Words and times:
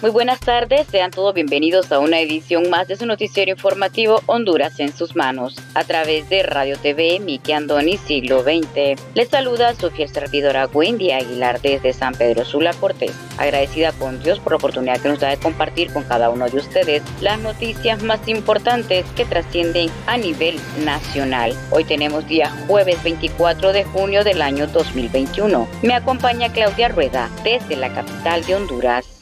Muy 0.00 0.12
buenas 0.12 0.38
tardes, 0.38 0.86
sean 0.86 1.10
todos 1.10 1.34
bienvenidos 1.34 1.90
a 1.90 1.98
una 1.98 2.20
edición 2.20 2.70
más 2.70 2.86
de 2.86 2.94
su 2.94 3.04
noticiero 3.04 3.50
informativo 3.50 4.22
Honduras 4.26 4.78
en 4.78 4.96
sus 4.96 5.16
manos, 5.16 5.56
a 5.74 5.82
través 5.82 6.28
de 6.28 6.44
Radio 6.44 6.78
TV 6.78 7.18
Miki 7.18 7.50
Andoni 7.50 7.96
Siglo 7.96 8.44
XX. 8.44 8.96
Les 9.16 9.28
saluda 9.28 9.74
su 9.74 9.90
fiel 9.90 10.08
servidora 10.08 10.68
Wendy 10.72 11.10
Aguilar 11.10 11.60
desde 11.60 11.92
San 11.92 12.14
Pedro 12.14 12.44
Sula 12.44 12.74
Cortés, 12.74 13.10
agradecida 13.38 13.90
con 13.90 14.22
Dios 14.22 14.38
por 14.38 14.52
la 14.52 14.58
oportunidad 14.58 15.00
que 15.00 15.08
nos 15.08 15.18
da 15.18 15.30
de 15.30 15.36
compartir 15.36 15.92
con 15.92 16.04
cada 16.04 16.30
uno 16.30 16.48
de 16.48 16.58
ustedes 16.58 17.02
las 17.20 17.40
noticias 17.40 18.00
más 18.00 18.28
importantes 18.28 19.04
que 19.16 19.24
trascienden 19.24 19.90
a 20.06 20.16
nivel 20.16 20.60
nacional. 20.84 21.52
Hoy 21.72 21.82
tenemos 21.82 22.24
día 22.28 22.52
jueves 22.68 23.02
24 23.02 23.72
de 23.72 23.82
junio 23.82 24.22
del 24.22 24.42
año 24.42 24.68
2021. 24.68 25.66
Me 25.82 25.94
acompaña 25.94 26.52
Claudia 26.52 26.86
Rueda 26.86 27.28
desde 27.42 27.74
la 27.74 27.92
capital 27.92 28.44
de 28.46 28.54
Honduras. 28.54 29.17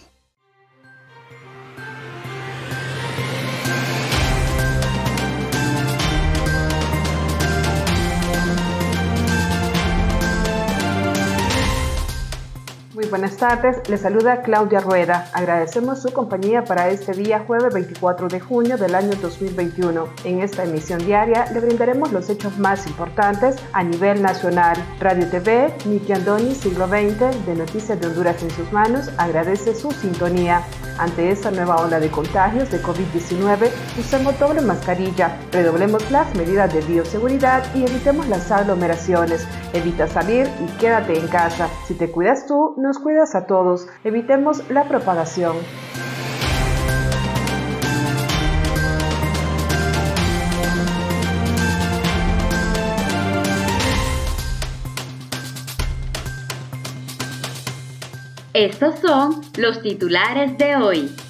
Buenas 13.17 13.39
tardes. 13.39 13.89
Les 13.89 14.03
saluda 14.03 14.43
Claudia 14.43 14.81
Rueda. 14.81 15.31
Agradecemos 15.33 16.03
su 16.03 16.13
compañía 16.13 16.65
para 16.65 16.91
este 16.91 17.13
día 17.13 17.45
jueves 17.47 17.73
24 17.73 18.29
de 18.29 18.41
junio 18.41 18.77
del 18.77 18.95
año 18.95 19.13
2021. 19.23 20.07
En 20.25 20.43
esta 20.43 20.65
emisión 20.65 20.99
diaria 20.99 21.51
le 21.51 21.61
brindaremos 21.61 22.13
los 22.13 22.29
hechos 22.29 22.59
más 22.59 22.87
importantes 22.87 23.57
a 23.73 23.83
nivel 23.83 24.21
nacional. 24.21 24.77
Radio 25.01 25.27
TV, 25.31 25.73
Miki 25.87 26.13
Andoni, 26.13 26.55
siglo 26.55 26.89
XX, 26.89 27.47
de 27.47 27.55
Noticias 27.55 27.99
de 27.99 28.07
Honduras 28.07 28.43
en 28.43 28.51
sus 28.51 28.71
manos, 28.71 29.11
agradece 29.17 29.75
su 29.75 29.91
sintonía. 29.93 30.63
Ante 30.99 31.31
esta 31.31 31.51
nueva 31.51 31.77
ola 31.77 32.01
de 32.01 32.11
contagios 32.11 32.71
de 32.71 32.83
COVID-19, 32.83 33.71
usemos 33.99 34.39
doble 34.39 34.63
mascarilla, 34.63 35.39
redoblemos 35.53 36.11
las 36.11 36.35
medidas 36.35 36.73
de 36.73 36.81
bioseguridad 36.81 37.65
y 37.75 37.85
evitemos 37.85 38.27
las 38.29 38.51
aglomeraciones. 38.51 39.47
Evita 39.75 40.07
salir 40.07 40.49
y 40.63 40.79
quédate 40.79 41.19
en 41.19 41.29
casa. 41.29 41.69
Si 41.87 41.95
te 41.95 42.11
cuidas 42.11 42.47
tú, 42.47 42.75
nos 42.79 42.99
cuidas 43.07 43.37
a 43.37 43.47
todos. 43.47 43.87
Evitemos 44.03 44.69
la 44.69 44.83
propagación. 44.83 45.59
Estos 58.53 58.99
son 58.99 59.41
los 59.57 59.83
titulares 59.83 60.59
de 60.59 60.75
hoy. 60.75 61.26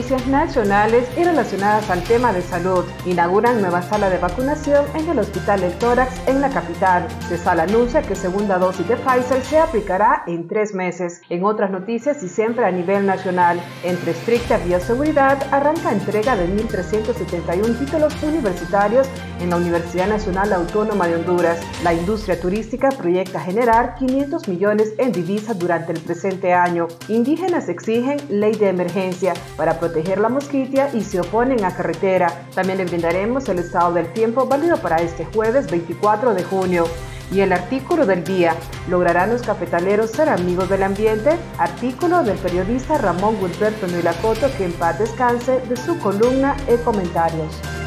Noticias 0.00 0.26
nacionales 0.28 1.06
y 1.18 1.24
relacionadas 1.24 1.90
al 1.90 2.02
tema 2.04 2.32
de 2.32 2.40
salud. 2.40 2.86
Inauguran 3.04 3.60
nueva 3.60 3.82
sala 3.82 4.08
de 4.08 4.16
vacunación 4.16 4.86
en 4.94 5.06
el 5.10 5.18
Hospital 5.18 5.60
del 5.60 5.74
Tórax 5.74 6.26
en 6.26 6.40
la 6.40 6.48
capital. 6.48 7.06
CESAL 7.28 7.60
anuncia 7.60 8.00
que 8.00 8.16
segunda 8.16 8.56
dosis 8.56 8.88
de 8.88 8.96
Pfizer 8.96 9.42
se 9.42 9.58
aplicará 9.58 10.22
en 10.26 10.48
tres 10.48 10.72
meses. 10.72 11.20
En 11.28 11.44
otras 11.44 11.70
noticias 11.70 12.22
y 12.22 12.30
siempre 12.30 12.64
a 12.64 12.70
nivel 12.70 13.04
nacional, 13.04 13.60
entre 13.84 14.12
estricta 14.12 14.56
bioseguridad, 14.56 15.36
arranca 15.52 15.92
entrega 15.92 16.34
de 16.34 16.48
1.371 16.48 17.78
títulos 17.78 18.14
universitarios 18.22 19.06
en 19.38 19.50
la 19.50 19.56
Universidad 19.56 20.08
Nacional 20.08 20.54
Autónoma 20.54 21.08
de 21.08 21.16
Honduras. 21.16 21.60
La 21.84 21.92
industria 21.92 22.40
turística 22.40 22.88
proyecta 22.88 23.38
generar 23.38 23.96
500 23.96 24.48
millones 24.48 24.94
en 24.96 25.12
divisas 25.12 25.58
durante 25.58 25.92
el 25.92 26.00
presente 26.00 26.54
año. 26.54 26.88
Indígenas 27.08 27.68
exigen 27.68 28.16
ley 28.30 28.54
de 28.54 28.70
emergencia 28.70 29.34
para 29.58 29.74
proteger 29.74 29.89
la 30.18 30.28
mosquitia 30.28 30.90
y 30.94 31.02
se 31.02 31.20
oponen 31.20 31.64
a 31.64 31.74
carretera. 31.74 32.46
También 32.54 32.78
le 32.78 32.84
brindaremos 32.84 33.48
el 33.48 33.58
estado 33.58 33.92
del 33.94 34.12
tiempo 34.12 34.46
válido 34.46 34.76
para 34.78 34.96
este 34.96 35.24
jueves 35.24 35.70
24 35.70 36.34
de 36.34 36.44
junio. 36.44 36.84
Y 37.32 37.40
el 37.40 37.52
artículo 37.52 38.06
del 38.06 38.24
día, 38.24 38.54
¿lograrán 38.88 39.30
los 39.30 39.42
cafetaleros 39.42 40.10
ser 40.10 40.28
amigos 40.28 40.68
del 40.68 40.82
ambiente? 40.82 41.38
Artículo 41.58 42.24
del 42.24 42.38
periodista 42.38 42.98
Ramón 42.98 43.36
Gilberto 43.38 43.86
Milacoto 43.86 44.48
que 44.56 44.64
en 44.64 44.72
paz 44.72 44.98
descanse 44.98 45.60
de 45.68 45.76
su 45.76 45.98
columna 45.98 46.56
e 46.66 46.76
comentarios. 46.78 47.79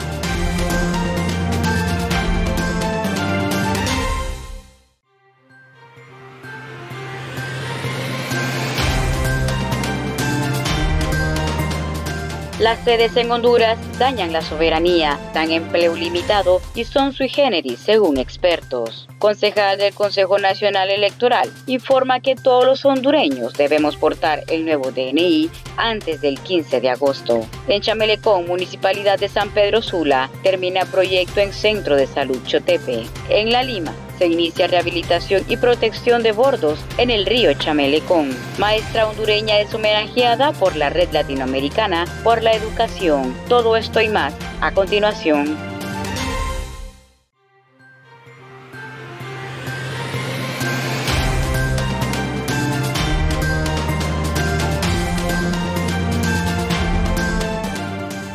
Las 12.63 12.79
sedes 12.85 13.17
en 13.17 13.29
Honduras 13.29 13.77
dañan 13.99 14.31
la 14.31 14.41
soberanía, 14.41 15.19
dan 15.33 15.51
empleo 15.51 15.97
limitado 15.97 16.61
y 16.73 16.85
son 16.85 17.11
sui 17.11 17.27
generis, 17.27 17.77
según 17.77 18.17
expertos. 18.17 19.09
Concejal 19.19 19.77
del 19.77 19.93
Consejo 19.93 20.39
Nacional 20.39 20.89
Electoral 20.89 21.51
informa 21.67 22.21
que 22.21 22.35
todos 22.35 22.63
los 22.63 22.85
hondureños 22.85 23.51
debemos 23.55 23.97
portar 23.97 24.45
el 24.47 24.63
nuevo 24.63 24.93
DNI 24.93 25.49
antes 25.75 26.21
del 26.21 26.39
15 26.39 26.79
de 26.79 26.89
agosto. 26.89 27.45
En 27.67 27.81
Chamelecón, 27.81 28.47
Municipalidad 28.47 29.19
de 29.19 29.27
San 29.27 29.49
Pedro 29.49 29.81
Sula, 29.81 30.29
termina 30.41 30.85
proyecto 30.85 31.41
en 31.41 31.51
Centro 31.51 31.97
de 31.97 32.07
Salud 32.07 32.39
Chotepe. 32.45 33.03
En 33.27 33.51
La 33.51 33.63
Lima, 33.63 33.93
se 34.17 34.27
inicia 34.27 34.67
rehabilitación 34.67 35.43
y 35.47 35.57
protección 35.57 36.23
de 36.23 36.31
bordos 36.31 36.79
en 36.97 37.09
el 37.09 37.25
río 37.25 37.53
Chamelecón. 37.53 38.29
Maestra 38.57 39.07
hondureña 39.07 39.59
es 39.59 39.73
homenajeada 39.73 40.53
por 40.53 40.75
la 40.75 40.89
Red 40.89 41.11
Latinoamericana 41.11 42.05
por 42.23 42.43
la 42.43 42.53
Educación. 42.53 43.35
Todo 43.47 43.75
esto 43.77 44.01
y 44.01 44.09
más 44.09 44.33
a 44.61 44.71
continuación. 44.71 45.57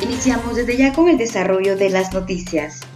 Iniciamos 0.01 0.55
desde 0.57 0.75
ya 0.75 0.93
con 0.93 1.07
el 1.07 1.17
desarrollo 1.17 1.77
de 1.77 1.89
las 1.89 2.13
noticias. 2.13 2.88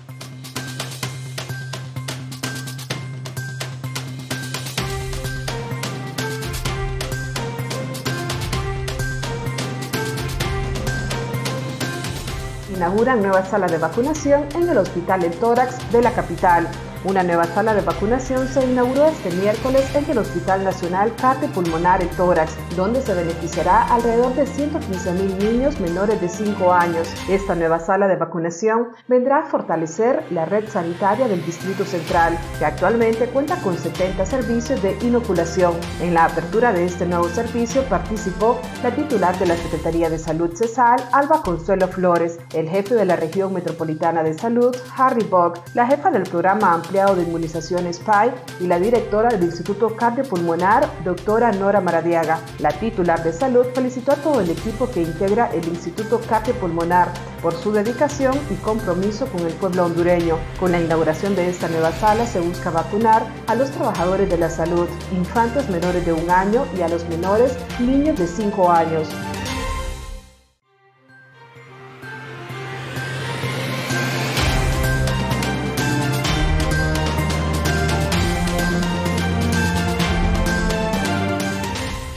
Inauguran 12.84 13.22
nueva 13.22 13.46
sala 13.46 13.66
de 13.68 13.78
vacunación 13.78 14.44
en 14.56 14.68
el 14.68 14.78
Hospital 14.78 15.24
El 15.24 15.32
Tórax 15.40 15.90
de 15.94 16.02
la 16.02 16.12
capital. 16.12 16.68
Una 17.06 17.22
nueva 17.22 17.44
sala 17.44 17.74
de 17.74 17.82
vacunación 17.82 18.48
se 18.48 18.64
inauguró 18.64 19.08
este 19.08 19.30
miércoles 19.32 19.94
en 19.94 20.10
el 20.10 20.20
Hospital 20.20 20.64
Nacional 20.64 21.14
Cate 21.18 21.50
Pulmonar 21.50 22.02
El 22.02 22.08
Tórax, 22.12 22.54
donde 22.78 23.02
se 23.02 23.14
beneficiará 23.14 23.84
alrededor 23.94 24.34
de 24.36 24.48
115 24.48 25.12
mil 25.12 25.38
niños 25.38 25.82
menores 25.82 26.22
de 26.22 26.30
5 26.30 26.72
años. 26.72 27.10
Esta 27.28 27.56
nueva 27.56 27.80
sala 27.80 28.08
de 28.08 28.16
vacunación 28.16 28.88
vendrá 29.10 29.40
a 29.40 29.46
fortalecer 29.48 30.24
la 30.30 30.46
red 30.46 30.70
sanitaria 30.70 31.28
del 31.28 31.46
Distrito 31.46 31.84
Central, 31.84 32.38
que 32.58 32.64
actualmente 32.64 33.28
cuenta 33.28 33.58
con 33.58 33.78
70 33.78 34.26
servicios 34.26 34.82
de 34.82 34.98
inoculación. 35.02 35.74
En 36.00 36.14
la 36.14 36.24
apertura 36.24 36.72
de 36.72 36.86
este 36.86 37.06
nuevo 37.06 37.28
servicio 37.28 37.84
participó 37.90 38.62
la 38.82 38.92
titular 38.92 39.38
de 39.40 39.48
la 39.48 39.58
Secretaría 39.58 40.10
de 40.10 40.20
Salud 40.20 40.56
CESAL, 40.56 41.04
Alba 41.12 41.42
Consuelo 41.44 41.90
Flores, 41.90 42.40
el 42.54 42.70
jefe 42.70 42.96
de 42.96 43.04
la 43.04 43.18
región 43.18 43.54
metropolitana 43.54 44.24
de 44.24 44.34
salud, 44.38 44.74
Harry 44.96 45.26
Bock, 45.26 45.60
la 45.74 45.86
jefa 45.86 46.10
del 46.10 46.24
programa 46.24 46.82
De 46.94 47.24
Inmunizaciones 47.24 47.98
PAI, 47.98 48.32
y 48.60 48.68
la 48.68 48.78
directora 48.78 49.30
del 49.30 49.42
Instituto 49.46 49.96
Cardiopulmonar, 49.96 50.88
doctora 51.04 51.52
Nora 51.52 51.82
Maradiaga. 51.82 52.40
La 52.60 52.70
titular 52.70 53.24
de 53.24 53.34
salud 53.34 53.66
felicitó 53.74 54.12
a 54.12 54.18
todo 54.18 54.42
el 54.42 54.52
equipo 54.52 54.88
que 54.92 55.02
integra 55.02 55.50
el 55.52 55.68
Instituto 55.68 56.22
Cardiopulmonar 56.30 57.12
por 57.42 57.56
su 57.56 57.72
dedicación 57.72 58.36
y 58.52 58.54
compromiso 58.58 59.26
con 59.26 59.42
el 59.42 59.54
pueblo 59.54 59.86
hondureño. 59.86 60.38
Con 60.60 60.72
la 60.72 60.80
inauguración 60.80 61.36
de 61.36 61.50
esta 61.50 61.68
nueva 61.68 61.92
sala 61.94 62.28
se 62.28 62.40
busca 62.40 62.70
vacunar 62.70 63.26
a 63.48 63.56
los 63.56 63.72
trabajadores 63.72 64.30
de 64.30 64.38
la 64.38 64.52
salud, 64.52 64.88
infantes 65.12 65.68
menores 65.70 66.06
de 66.06 66.14
un 66.14 66.30
año 66.30 66.64
y 66.78 66.82
a 66.84 66.90
los 66.90 67.10
menores 67.10 67.54
niños 67.80 68.20
de 68.20 68.28
5 68.28 68.72
años. 68.72 69.10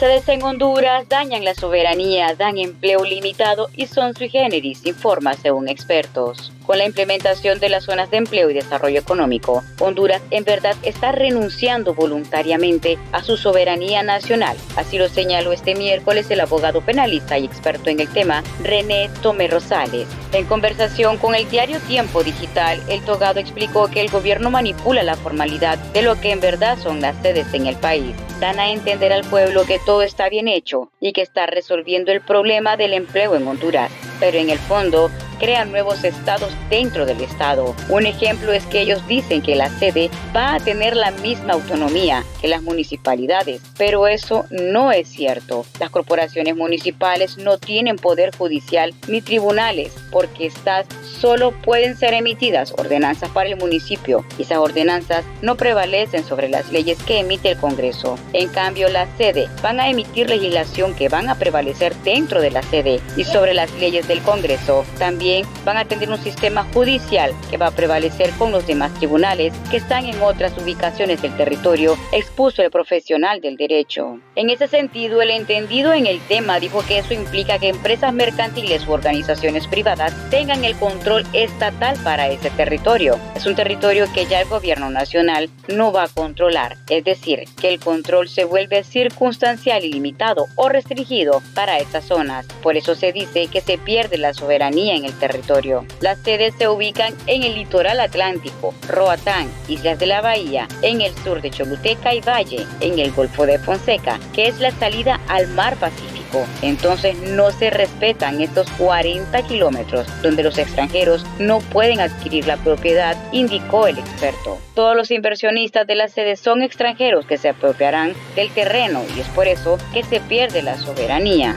Sedes 0.06 0.28
en 0.28 0.44
Honduras 0.44 1.08
dañan 1.08 1.44
la 1.44 1.52
soberanía, 1.52 2.36
dan 2.36 2.58
empleo 2.58 3.02
limitado 3.02 3.68
y 3.74 3.88
son 3.88 4.14
sui 4.14 4.28
generis, 4.28 4.86
informa 4.86 5.34
según 5.34 5.68
expertos. 5.68 6.52
Con 6.66 6.78
la 6.78 6.84
implementación 6.84 7.60
de 7.60 7.68
las 7.68 7.84
zonas 7.84 8.10
de 8.10 8.16
empleo 8.16 8.50
y 8.50 8.54
desarrollo 8.54 8.98
económico, 8.98 9.62
Honduras 9.78 10.20
en 10.32 10.42
verdad 10.42 10.74
está 10.82 11.12
renunciando 11.12 11.94
voluntariamente 11.94 12.98
a 13.12 13.22
su 13.22 13.36
soberanía 13.36 14.02
nacional. 14.02 14.56
Así 14.74 14.98
lo 14.98 15.08
señaló 15.08 15.52
este 15.52 15.76
miércoles 15.76 16.28
el 16.30 16.40
abogado 16.40 16.80
penalista 16.80 17.38
y 17.38 17.44
experto 17.44 17.88
en 17.88 18.00
el 18.00 18.08
tema, 18.08 18.42
René 18.64 19.10
Tomé 19.22 19.46
Rosales. 19.46 20.08
En 20.32 20.44
conversación 20.44 21.18
con 21.18 21.36
el 21.36 21.48
diario 21.48 21.78
Tiempo 21.80 22.24
Digital, 22.24 22.82
el 22.88 23.00
togado 23.02 23.38
explicó 23.38 23.88
que 23.88 24.00
el 24.00 24.10
gobierno 24.10 24.50
manipula 24.50 25.04
la 25.04 25.14
formalidad 25.14 25.78
de 25.78 26.02
lo 26.02 26.20
que 26.20 26.32
en 26.32 26.40
verdad 26.40 26.78
son 26.78 27.00
las 27.00 27.16
sedes 27.22 27.54
en 27.54 27.66
el 27.66 27.76
país. 27.76 28.14
Dan 28.40 28.58
a 28.58 28.70
entender 28.70 29.12
al 29.12 29.24
pueblo 29.24 29.64
que 29.64 29.78
todo 29.78 30.02
está 30.02 30.28
bien 30.28 30.48
hecho 30.48 30.90
y 31.00 31.12
que 31.12 31.22
está 31.22 31.46
resolviendo 31.46 32.10
el 32.10 32.22
problema 32.22 32.76
del 32.76 32.92
empleo 32.92 33.36
en 33.36 33.46
Honduras. 33.46 33.92
Pero 34.18 34.38
en 34.38 34.50
el 34.50 34.58
fondo, 34.58 35.10
crean 35.38 35.70
nuevos 35.70 36.04
estados 36.04 36.52
dentro 36.70 37.06
del 37.06 37.20
estado. 37.20 37.74
Un 37.88 38.06
ejemplo 38.06 38.52
es 38.52 38.64
que 38.66 38.80
ellos 38.80 39.06
dicen 39.06 39.42
que 39.42 39.56
la 39.56 39.70
sede 39.78 40.10
va 40.34 40.54
a 40.54 40.60
tener 40.60 40.96
la 40.96 41.10
misma 41.10 41.54
autonomía 41.54 42.24
que 42.40 42.48
las 42.48 42.62
municipalidades, 42.62 43.60
pero 43.76 44.06
eso 44.06 44.44
no 44.50 44.92
es 44.92 45.08
cierto. 45.08 45.64
Las 45.80 45.90
corporaciones 45.90 46.56
municipales 46.56 47.38
no 47.38 47.58
tienen 47.58 47.96
poder 47.96 48.34
judicial 48.36 48.94
ni 49.08 49.20
tribunales 49.20 49.92
porque 50.10 50.46
estas 50.46 50.86
solo 51.02 51.52
pueden 51.52 51.96
ser 51.96 52.14
emitidas 52.14 52.72
ordenanzas 52.76 53.30
para 53.30 53.48
el 53.48 53.56
municipio 53.56 54.24
y 54.38 54.42
esas 54.42 54.58
ordenanzas 54.58 55.24
no 55.42 55.56
prevalecen 55.56 56.24
sobre 56.24 56.48
las 56.48 56.70
leyes 56.72 56.98
que 57.02 57.20
emite 57.20 57.50
el 57.50 57.58
Congreso. 57.58 58.18
En 58.32 58.48
cambio, 58.48 58.88
la 58.88 59.06
sede 59.16 59.48
van 59.62 59.80
a 59.80 59.88
emitir 59.88 60.28
legislación 60.28 60.94
que 60.94 61.08
van 61.08 61.28
a 61.28 61.36
prevalecer 61.36 61.94
dentro 61.96 62.40
de 62.40 62.50
la 62.50 62.62
sede 62.62 63.00
y 63.16 63.24
sobre 63.24 63.54
las 63.54 63.72
leyes 63.74 64.06
del 64.08 64.22
Congreso. 64.22 64.84
También 64.98 65.25
van 65.64 65.76
a 65.76 65.84
tener 65.84 66.10
un 66.10 66.18
sistema 66.18 66.66
judicial 66.72 67.32
que 67.50 67.56
va 67.56 67.68
a 67.68 67.70
prevalecer 67.70 68.30
con 68.38 68.52
los 68.52 68.66
demás 68.66 68.92
tribunales 68.94 69.52
que 69.70 69.78
están 69.78 70.04
en 70.06 70.20
otras 70.22 70.56
ubicaciones 70.58 71.22
del 71.22 71.36
territorio, 71.36 71.96
expuso 72.12 72.62
el 72.62 72.70
profesional 72.70 73.40
del 73.40 73.56
derecho. 73.56 74.20
En 74.34 74.50
ese 74.50 74.68
sentido, 74.68 75.22
el 75.22 75.30
entendido 75.30 75.92
en 75.92 76.06
el 76.06 76.20
tema 76.20 76.60
dijo 76.60 76.84
que 76.86 76.98
eso 76.98 77.14
implica 77.14 77.58
que 77.58 77.68
empresas 77.68 78.12
mercantiles 78.12 78.86
u 78.86 78.92
organizaciones 78.92 79.66
privadas 79.66 80.14
tengan 80.30 80.64
el 80.64 80.76
control 80.76 81.24
estatal 81.32 81.96
para 82.04 82.28
ese 82.28 82.50
territorio. 82.50 83.18
Es 83.34 83.46
un 83.46 83.54
territorio 83.54 84.06
que 84.12 84.26
ya 84.26 84.40
el 84.40 84.48
gobierno 84.48 84.90
nacional 84.90 85.50
no 85.68 85.92
va 85.92 86.04
a 86.04 86.08
controlar, 86.08 86.76
es 86.88 87.04
decir, 87.04 87.44
que 87.60 87.68
el 87.68 87.80
control 87.80 88.28
se 88.28 88.44
vuelve 88.44 88.84
circunstancial 88.84 89.84
y 89.84 89.92
limitado 89.92 90.46
o 90.56 90.68
restringido 90.68 91.42
para 91.54 91.78
esas 91.78 92.04
zonas. 92.04 92.46
Por 92.62 92.76
eso 92.76 92.94
se 92.94 93.12
dice 93.12 93.48
que 93.48 93.60
se 93.60 93.78
pierde 93.78 94.18
la 94.18 94.34
soberanía 94.34 94.94
en 94.94 95.04
el 95.04 95.15
territorio. 95.18 95.86
Las 96.00 96.18
sedes 96.22 96.54
se 96.58 96.68
ubican 96.68 97.14
en 97.26 97.42
el 97.42 97.54
litoral 97.54 98.00
atlántico, 98.00 98.74
Roatán, 98.88 99.50
Islas 99.68 99.98
de 99.98 100.06
la 100.06 100.20
Bahía, 100.20 100.68
en 100.82 101.00
el 101.00 101.14
sur 101.16 101.40
de 101.40 101.50
Choluteca 101.50 102.14
y 102.14 102.20
Valle, 102.20 102.66
en 102.80 102.98
el 102.98 103.12
Golfo 103.12 103.46
de 103.46 103.58
Fonseca, 103.58 104.18
que 104.32 104.48
es 104.48 104.58
la 104.60 104.70
salida 104.72 105.20
al 105.28 105.48
mar 105.48 105.76
Pacífico. 105.76 106.16
Entonces 106.62 107.16
no 107.18 107.50
se 107.50 107.70
respetan 107.70 108.40
estos 108.40 108.68
40 108.72 109.42
kilómetros 109.42 110.06
donde 110.22 110.42
los 110.42 110.58
extranjeros 110.58 111.24
no 111.38 111.60
pueden 111.60 112.00
adquirir 112.00 112.46
la 112.46 112.56
propiedad, 112.56 113.16
indicó 113.32 113.86
el 113.86 113.98
experto. 113.98 114.58
Todos 114.74 114.96
los 114.96 115.10
inversionistas 115.10 115.86
de 115.86 115.94
las 115.94 116.12
sedes 116.12 116.40
son 116.40 116.62
extranjeros 116.62 117.26
que 117.26 117.38
se 117.38 117.48
apropiarán 117.48 118.14
del 118.34 118.50
terreno 118.50 119.02
y 119.16 119.20
es 119.20 119.28
por 119.28 119.46
eso 119.46 119.78
que 119.92 120.02
se 120.02 120.20
pierde 120.20 120.62
la 120.62 120.76
soberanía. 120.76 121.56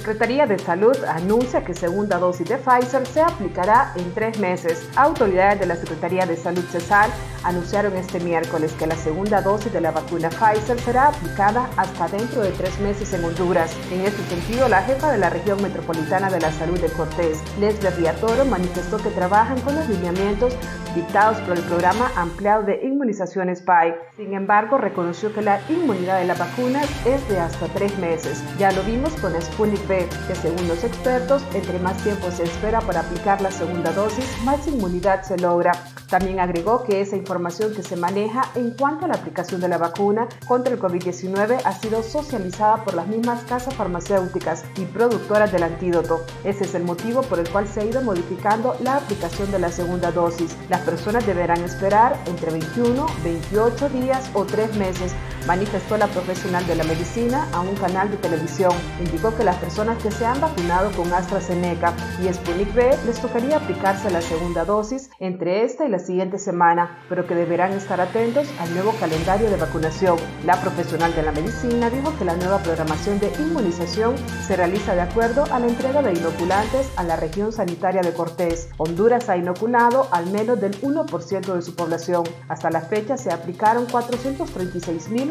Secretaría 0.00 0.46
de 0.46 0.58
Salud 0.58 0.96
anuncia 1.04 1.62
que 1.62 1.74
segunda 1.74 2.16
dosis 2.16 2.48
de 2.48 2.56
Pfizer 2.56 3.06
se 3.06 3.20
aplicará 3.20 3.92
en 3.96 4.14
tres 4.14 4.38
meses. 4.38 4.88
Autoridades 4.96 5.60
de 5.60 5.66
la 5.66 5.76
Secretaría 5.76 6.24
de 6.24 6.38
Salud 6.38 6.64
CESAL 6.72 7.10
anunciaron 7.44 7.96
este 7.96 8.20
miércoles 8.20 8.72
que 8.72 8.86
la 8.86 8.96
segunda 8.96 9.42
dosis 9.42 9.72
de 9.72 9.80
la 9.80 9.90
vacuna 9.90 10.30
Pfizer 10.30 10.78
será 10.80 11.08
aplicada 11.08 11.68
hasta 11.76 12.08
dentro 12.08 12.42
de 12.42 12.50
tres 12.52 12.78
meses 12.80 13.12
en 13.12 13.24
Honduras. 13.24 13.74
En 13.90 14.02
este 14.02 14.22
sentido, 14.24 14.68
la 14.68 14.82
jefa 14.82 15.10
de 15.10 15.18
la 15.18 15.30
región 15.30 15.62
metropolitana 15.62 16.30
de 16.30 16.40
la 16.40 16.52
salud 16.52 16.78
de 16.80 16.88
Cortés, 16.88 17.38
Leslie 17.58 17.90
Riatoro, 17.90 18.44
manifestó 18.44 18.98
que 18.98 19.10
trabajan 19.10 19.60
con 19.60 19.74
los 19.74 19.88
lineamientos 19.88 20.54
dictados 20.94 21.38
por 21.42 21.56
el 21.56 21.62
programa 21.64 22.10
ampliado 22.16 22.64
de 22.64 22.80
inmunizaciones 22.82 23.62
PAI. 23.62 23.94
Sin 24.16 24.34
embargo, 24.34 24.78
reconoció 24.78 25.32
que 25.32 25.42
la 25.42 25.60
inmunidad 25.68 26.18
de 26.18 26.26
las 26.26 26.38
vacunas 26.38 26.88
es 27.06 27.26
de 27.28 27.38
hasta 27.38 27.66
tres 27.68 27.96
meses. 27.98 28.42
Ya 28.58 28.72
lo 28.72 28.82
vimos 28.82 29.12
con 29.14 29.40
Sputnik 29.40 29.88
V, 29.88 30.08
que 30.26 30.34
según 30.34 30.68
los 30.68 30.82
expertos, 30.84 31.44
entre 31.54 31.78
más 31.78 31.96
tiempo 32.02 32.30
se 32.30 32.44
espera 32.44 32.80
para 32.80 33.00
aplicar 33.00 33.40
la 33.40 33.50
segunda 33.50 33.92
dosis, 33.92 34.24
más 34.44 34.66
inmunidad 34.66 35.22
se 35.22 35.38
logra. 35.38 35.72
También 36.08 36.40
agregó 36.40 36.84
que 36.84 37.00
esa 37.00 37.16
información 37.30 37.72
que 37.76 37.84
se 37.84 37.94
maneja 37.94 38.50
en 38.56 38.72
cuanto 38.72 39.04
a 39.04 39.08
la 39.08 39.14
aplicación 39.14 39.60
de 39.60 39.68
la 39.68 39.78
vacuna 39.78 40.26
contra 40.48 40.74
el 40.74 40.80
COVID-19 40.80 41.60
ha 41.64 41.72
sido 41.74 42.02
socializada 42.02 42.84
por 42.84 42.94
las 42.94 43.06
mismas 43.06 43.44
casas 43.44 43.72
farmacéuticas 43.74 44.64
y 44.76 44.84
productoras 44.86 45.52
del 45.52 45.62
antídoto. 45.62 46.24
Ese 46.42 46.64
es 46.64 46.74
el 46.74 46.82
motivo 46.82 47.22
por 47.22 47.38
el 47.38 47.48
cual 47.48 47.68
se 47.68 47.82
ha 47.82 47.84
ido 47.84 48.02
modificando 48.02 48.76
la 48.82 48.96
aplicación 48.96 49.52
de 49.52 49.60
la 49.60 49.70
segunda 49.70 50.10
dosis. 50.10 50.56
Las 50.68 50.80
personas 50.80 51.24
deberán 51.24 51.62
esperar 51.62 52.20
entre 52.26 52.50
21, 52.50 53.06
28 53.22 53.88
días 53.90 54.28
o 54.34 54.44
3 54.44 54.74
meses, 54.76 55.12
manifestó 55.46 55.96
la 55.96 56.06
profesional 56.06 56.66
de 56.66 56.74
la 56.74 56.84
medicina 56.84 57.48
a 57.52 57.60
un 57.60 57.74
canal 57.76 58.10
de 58.10 58.16
televisión. 58.16 58.72
Indicó 58.98 59.36
que 59.36 59.44
las 59.44 59.56
personas 59.56 60.02
que 60.02 60.10
se 60.10 60.26
han 60.26 60.40
vacunado 60.40 60.90
con 60.92 61.12
AstraZeneca 61.12 61.94
y 62.22 62.32
Sputnik 62.32 62.74
V 62.74 62.98
les 63.06 63.20
tocaría 63.20 63.56
aplicarse 63.56 64.10
la 64.10 64.20
segunda 64.20 64.64
dosis 64.64 65.10
entre 65.18 65.64
esta 65.64 65.86
y 65.86 65.88
la 65.90 65.98
siguiente 65.98 66.38
semana, 66.38 66.98
pero 67.08 67.26
que 67.26 67.34
deberán 67.34 67.72
estar 67.72 68.00
atentos 68.00 68.48
al 68.60 68.72
nuevo 68.74 68.92
calendario 69.00 69.50
de 69.50 69.56
vacunación. 69.56 70.16
La 70.44 70.60
profesional 70.60 71.14
de 71.14 71.22
la 71.22 71.32
medicina 71.32 71.90
dijo 71.90 72.16
que 72.18 72.24
la 72.24 72.36
nueva 72.36 72.58
programación 72.58 73.18
de 73.18 73.32
inmunización 73.38 74.14
se 74.46 74.56
realiza 74.56 74.94
de 74.94 75.02
acuerdo 75.02 75.44
a 75.50 75.58
la 75.58 75.66
entrega 75.66 76.02
de 76.02 76.12
inoculantes 76.12 76.90
a 76.96 77.02
la 77.02 77.16
región 77.16 77.52
sanitaria 77.52 78.02
de 78.02 78.12
Cortés. 78.12 78.68
Honduras 78.76 79.28
ha 79.28 79.36
inoculado 79.36 80.08
al 80.10 80.26
menos 80.30 80.60
del 80.60 80.80
1% 80.80 81.54
de 81.54 81.62
su 81.62 81.74
población. 81.74 82.24
Hasta 82.48 82.70
la 82.70 82.80
fecha 82.80 83.16
se 83.16 83.30
aplicaron 83.30 83.86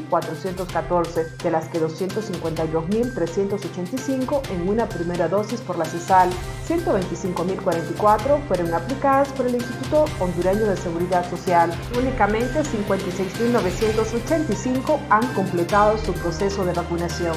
436.414, 0.10 1.38
de 1.44 1.52
las 1.52 1.68
que 1.68 1.82
252.385 1.82 4.42
en 4.52 4.70
una 4.70 4.88
primera 4.88 5.28
dosis 5.28 5.60
por 5.62 5.78
la 5.78 5.86
CESAL. 5.86 6.30
125.044 6.68 8.48
fueron 8.48 8.74
aplicadas 8.74 9.30
por 9.30 9.46
el 9.48 9.56
Instituto 9.56 10.06
Hondureño 10.20 10.66
de 10.66 10.78
Seguridad 10.78 11.30
Social. 11.30 11.72
Únicamente 11.98 12.62
56.985 12.62 15.00
han 15.10 15.28
completado 15.34 15.98
su 15.98 16.14
proceso 16.14 16.64
de 16.66 16.74
vacunación. 16.74 17.36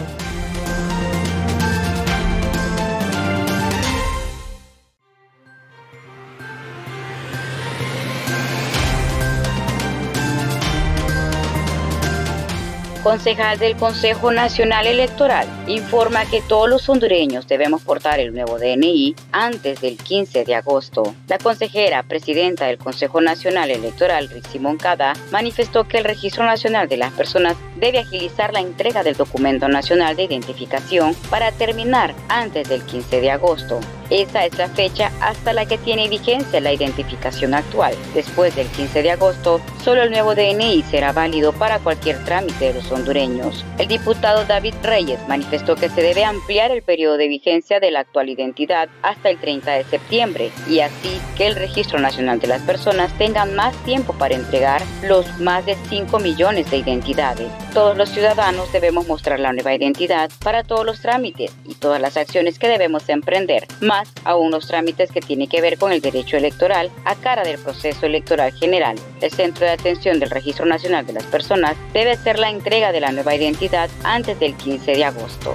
Concejal 13.03 13.59
del 13.59 13.77
Consejo 13.77 14.31
Nacional 14.31 14.87
Electoral, 14.87 15.49
informa 15.67 16.25
que 16.25 16.41
todos 16.41 16.69
los 16.69 16.89
hondureños 16.89 17.49
debemos 17.49 17.83
portar 17.83 18.21
el 18.21 18.33
nuevo 18.33 18.59
DNI 18.59 19.17
antes 19.33 19.81
del 19.81 19.97
15 19.97 20.45
de 20.45 20.55
agosto. 20.55 21.15
La 21.27 21.39
consejera 21.39 22.05
presidenta 22.05 22.67
del 22.67 22.79
Consejo 22.79 23.21
Nacional 23.21 23.71
Electoral, 23.71 24.29
Rixi 24.29 24.61
Moncada, 24.61 25.15
manifestó 25.33 25.85
que 25.85 25.99
el 25.99 26.05
Registro 26.05 26.45
Nacional 26.45 26.89
de 26.89 26.97
las 26.97 27.13
Personas 27.13 27.57
debe 27.83 27.99
agilizar 27.99 28.53
la 28.53 28.61
entrega 28.61 29.03
del 29.03 29.17
documento 29.17 29.67
nacional 29.69 30.15
de 30.15 30.23
identificación 30.23 31.17
para 31.29 31.51
terminar 31.51 32.15
antes 32.29 32.69
del 32.69 32.85
15 32.85 33.21
de 33.21 33.33
agosto. 33.33 33.81
Esa 34.09 34.45
es 34.45 34.57
la 34.59 34.69
fecha 34.69 35.11
hasta 35.21 35.53
la 35.53 35.67
que 35.67 35.79
tiene 35.79 36.09
vigencia 36.09 36.61
la 36.61 36.73
identificación 36.73 37.55
actual. 37.55 37.95
Después 38.15 38.55
del 38.55 38.69
15 38.69 39.03
de 39.03 39.11
agosto, 39.11 39.61
solo 39.83 40.03
el 40.03 40.11
nuevo 40.11 40.35
DNI 40.35 40.83
será 40.83 41.13
válido 41.13 41.53
para 41.55 41.79
cualquier 41.79 42.23
trámite 42.25 42.67
de 42.67 42.75
los 42.75 42.93
hondureños. 42.93 43.65
El 43.79 43.89
diputado 43.89 44.45
David 44.45 44.75
Reyes 44.83 45.19
manifestó 45.29 45.77
que 45.77 45.89
se 45.89 46.03
debe 46.03 46.25
ampliar 46.25 46.71
el 46.71 46.83
periodo 46.83 47.17
de 47.17 47.27
vigencia 47.27 47.81
de 47.81 47.91
la 47.91 48.01
actual 48.01 48.29
identidad 48.29 48.91
hasta 49.03 49.31
el 49.31 49.39
30 49.41 49.73
de 49.73 49.85
septiembre 49.85 50.53
y 50.69 50.81
así 50.81 51.19
que 51.37 51.47
el 51.47 51.57
Registro 51.57 51.99
Nacional 51.99 52.39
de 52.39 52.49
las 52.49 52.63
Personas 52.63 53.17
tenga 53.19 53.45
más 53.47 53.75
tiempo 53.85 54.13
para 54.13 54.35
entregar 54.35 54.83
los 55.03 55.41
más 55.41 55.65
de 55.67 55.75
5 55.89 56.19
millones 56.21 56.71
de 56.71 56.77
identidades. 56.77 57.49
Todos 57.73 57.97
los 57.97 58.11
ciudadanos 58.11 58.71
debemos 58.71 59.07
mostrar 59.07 59.41
la 59.41 59.55
nueva 59.55 59.75
identidad 59.75 60.31
para 60.45 60.63
todos 60.63 60.85
los 60.85 61.01
trámites 61.01 61.57
y 61.65 61.75
todas 61.75 62.03
las 62.03 62.19
acciones 62.19 62.59
que 62.59 62.69
debemos 62.69 63.09
emprender, 63.09 63.67
más 63.81 64.13
aún 64.25 64.51
los 64.51 64.67
trámites 64.67 65.11
que 65.11 65.23
tienen 65.23 65.49
que 65.49 65.63
ver 65.63 65.79
con 65.79 65.91
el 65.91 66.03
derecho 66.03 66.37
electoral 66.37 66.91
a 67.07 67.15
cara 67.15 67.45
del 67.45 67.59
proceso 67.59 68.05
electoral 68.05 68.53
general. 68.53 68.97
El 69.23 69.31
centro 69.31 69.65
de 69.65 69.73
atención 69.73 70.21
del 70.21 70.29
Registro 70.29 70.67
Nacional 70.67 71.07
de 71.07 71.15
las 71.15 71.25
Personas 71.25 71.75
debe 71.95 72.15
ser 72.19 72.39
la 72.39 72.51
entrega 72.51 72.93
de 72.93 73.01
la 73.01 73.11
nueva 73.11 73.35
identidad 73.35 73.89
antes 74.05 74.39
del 74.39 74.55
15 74.55 74.93
de 74.93 75.05
agosto. 75.07 75.55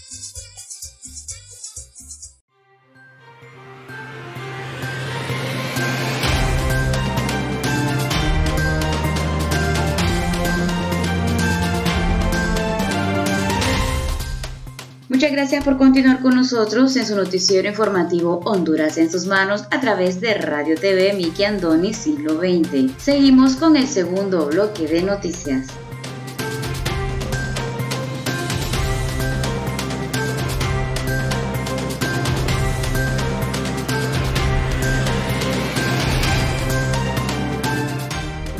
Gracias 15.31 15.63
por 15.63 15.77
continuar 15.77 16.21
con 16.21 16.35
nosotros 16.35 16.93
en 16.97 17.05
su 17.05 17.15
noticiero 17.15 17.65
informativo 17.65 18.41
Honduras 18.43 18.97
en 18.97 19.09
sus 19.09 19.27
manos 19.27 19.63
a 19.71 19.79
través 19.79 20.19
de 20.19 20.33
Radio 20.33 20.75
TV 20.75 21.13
Miki 21.13 21.45
Andoni 21.45 21.93
Siglo 21.93 22.37
XX. 22.37 22.91
Seguimos 23.01 23.55
con 23.55 23.77
el 23.77 23.87
segundo 23.87 24.47
bloque 24.47 24.87
de 24.87 25.01
noticias. 25.03 25.67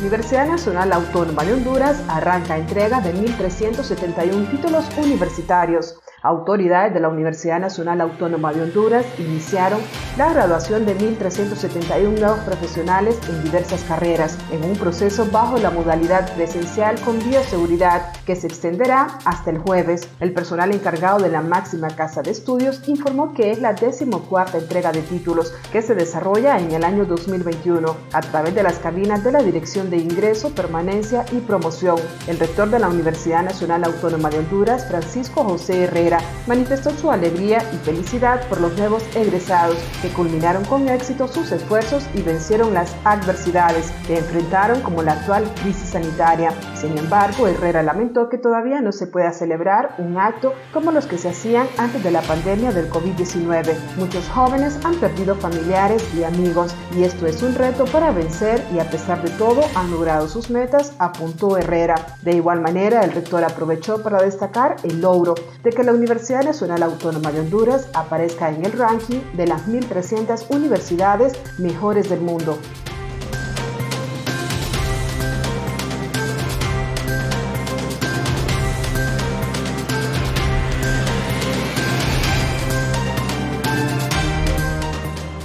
Universidad 0.00 0.46
Nacional 0.46 0.92
Autónoma 0.94 1.44
de 1.44 1.52
Honduras 1.52 2.02
arranca 2.08 2.56
entrega 2.56 3.02
de 3.02 3.14
1.371 3.14 4.50
títulos 4.50 4.86
universitarios. 4.96 5.96
Autoridades 6.24 6.94
de 6.94 7.00
la 7.00 7.08
Universidad 7.08 7.58
Nacional 7.58 8.00
Autónoma 8.00 8.52
de 8.52 8.62
Honduras 8.62 9.04
iniciaron 9.18 9.80
la 10.16 10.32
graduación 10.32 10.86
de 10.86 10.96
1.371 10.96 12.20
nuevos 12.20 12.38
profesionales 12.40 13.18
en 13.28 13.42
diversas 13.42 13.82
carreras, 13.82 14.38
en 14.52 14.62
un 14.62 14.76
proceso 14.76 15.26
bajo 15.32 15.58
la 15.58 15.70
modalidad 15.70 16.32
presencial 16.36 17.00
con 17.00 17.18
bioseguridad 17.18 18.12
que 18.24 18.36
se 18.36 18.46
extenderá 18.46 19.18
hasta 19.24 19.50
el 19.50 19.58
jueves. 19.58 20.08
El 20.20 20.32
personal 20.32 20.72
encargado 20.72 21.18
de 21.18 21.28
la 21.28 21.40
máxima 21.40 21.88
casa 21.88 22.22
de 22.22 22.30
estudios 22.30 22.88
informó 22.88 23.34
que 23.34 23.50
es 23.50 23.60
la 23.60 23.72
decimocuarta 23.72 24.58
entrega 24.58 24.92
de 24.92 25.02
títulos 25.02 25.52
que 25.72 25.82
se 25.82 25.96
desarrolla 25.96 26.60
en 26.60 26.70
el 26.70 26.84
año 26.84 27.04
2021 27.04 27.96
a 28.12 28.20
través 28.20 28.54
de 28.54 28.62
las 28.62 28.78
cabinas 28.78 29.24
de 29.24 29.32
la 29.32 29.42
Dirección 29.42 29.90
de 29.90 29.96
Ingreso, 29.96 30.54
Permanencia 30.54 31.24
y 31.32 31.38
Promoción. 31.38 31.96
El 32.28 32.38
rector 32.38 32.70
de 32.70 32.78
la 32.78 32.88
Universidad 32.88 33.42
Nacional 33.42 33.82
Autónoma 33.82 34.30
de 34.30 34.38
Honduras, 34.38 34.86
Francisco 34.86 35.42
José 35.42 35.84
Herrera, 35.84 36.11
manifestó 36.46 36.90
su 36.90 37.10
alegría 37.10 37.62
y 37.72 37.76
felicidad 37.78 38.46
por 38.48 38.60
los 38.60 38.76
nuevos 38.76 39.02
egresados 39.14 39.76
que 40.00 40.08
culminaron 40.08 40.64
con 40.64 40.88
éxito 40.88 41.28
sus 41.28 41.52
esfuerzos 41.52 42.04
y 42.14 42.22
vencieron 42.22 42.74
las 42.74 42.94
adversidades 43.04 43.92
que 44.06 44.18
enfrentaron 44.18 44.80
como 44.82 45.02
la 45.02 45.12
actual 45.12 45.44
crisis 45.62 45.90
sanitaria. 45.90 46.52
Sin 46.74 46.96
embargo, 46.98 47.46
Herrera 47.46 47.82
lamentó 47.82 48.28
que 48.28 48.38
todavía 48.38 48.80
no 48.80 48.92
se 48.92 49.06
pueda 49.06 49.32
celebrar 49.32 49.94
un 49.98 50.18
acto 50.18 50.54
como 50.72 50.90
los 50.90 51.06
que 51.06 51.18
se 51.18 51.28
hacían 51.28 51.66
antes 51.78 52.02
de 52.02 52.10
la 52.10 52.22
pandemia 52.22 52.72
del 52.72 52.90
COVID-19. 52.90 53.74
Muchos 53.96 54.28
jóvenes 54.28 54.78
han 54.84 54.96
perdido 54.96 55.34
familiares 55.36 56.04
y 56.14 56.24
amigos 56.24 56.74
y 56.96 57.04
esto 57.04 57.26
es 57.26 57.42
un 57.42 57.54
reto 57.54 57.84
para 57.84 58.10
vencer 58.10 58.64
y 58.74 58.78
a 58.78 58.90
pesar 58.90 59.22
de 59.22 59.30
todo 59.30 59.62
han 59.74 59.90
logrado 59.90 60.28
sus 60.28 60.50
metas, 60.50 60.94
apuntó 60.98 61.56
Herrera. 61.56 61.94
De 62.22 62.32
igual 62.32 62.60
manera, 62.60 63.04
el 63.04 63.12
rector 63.12 63.44
aprovechó 63.44 64.02
para 64.02 64.22
destacar 64.22 64.76
el 64.82 65.00
logro 65.00 65.34
de 65.62 65.70
que 65.70 65.82
la 65.82 65.92
Universidad 66.02 66.42
Nacional 66.42 66.82
Autónoma 66.82 67.30
de 67.30 67.38
Honduras 67.38 67.86
aparezca 67.94 68.50
en 68.50 68.64
el 68.64 68.72
ranking 68.72 69.20
de 69.34 69.46
las 69.46 69.68
1.300 69.68 70.46
universidades 70.48 71.34
mejores 71.60 72.10
del 72.10 72.20
mundo. 72.20 72.58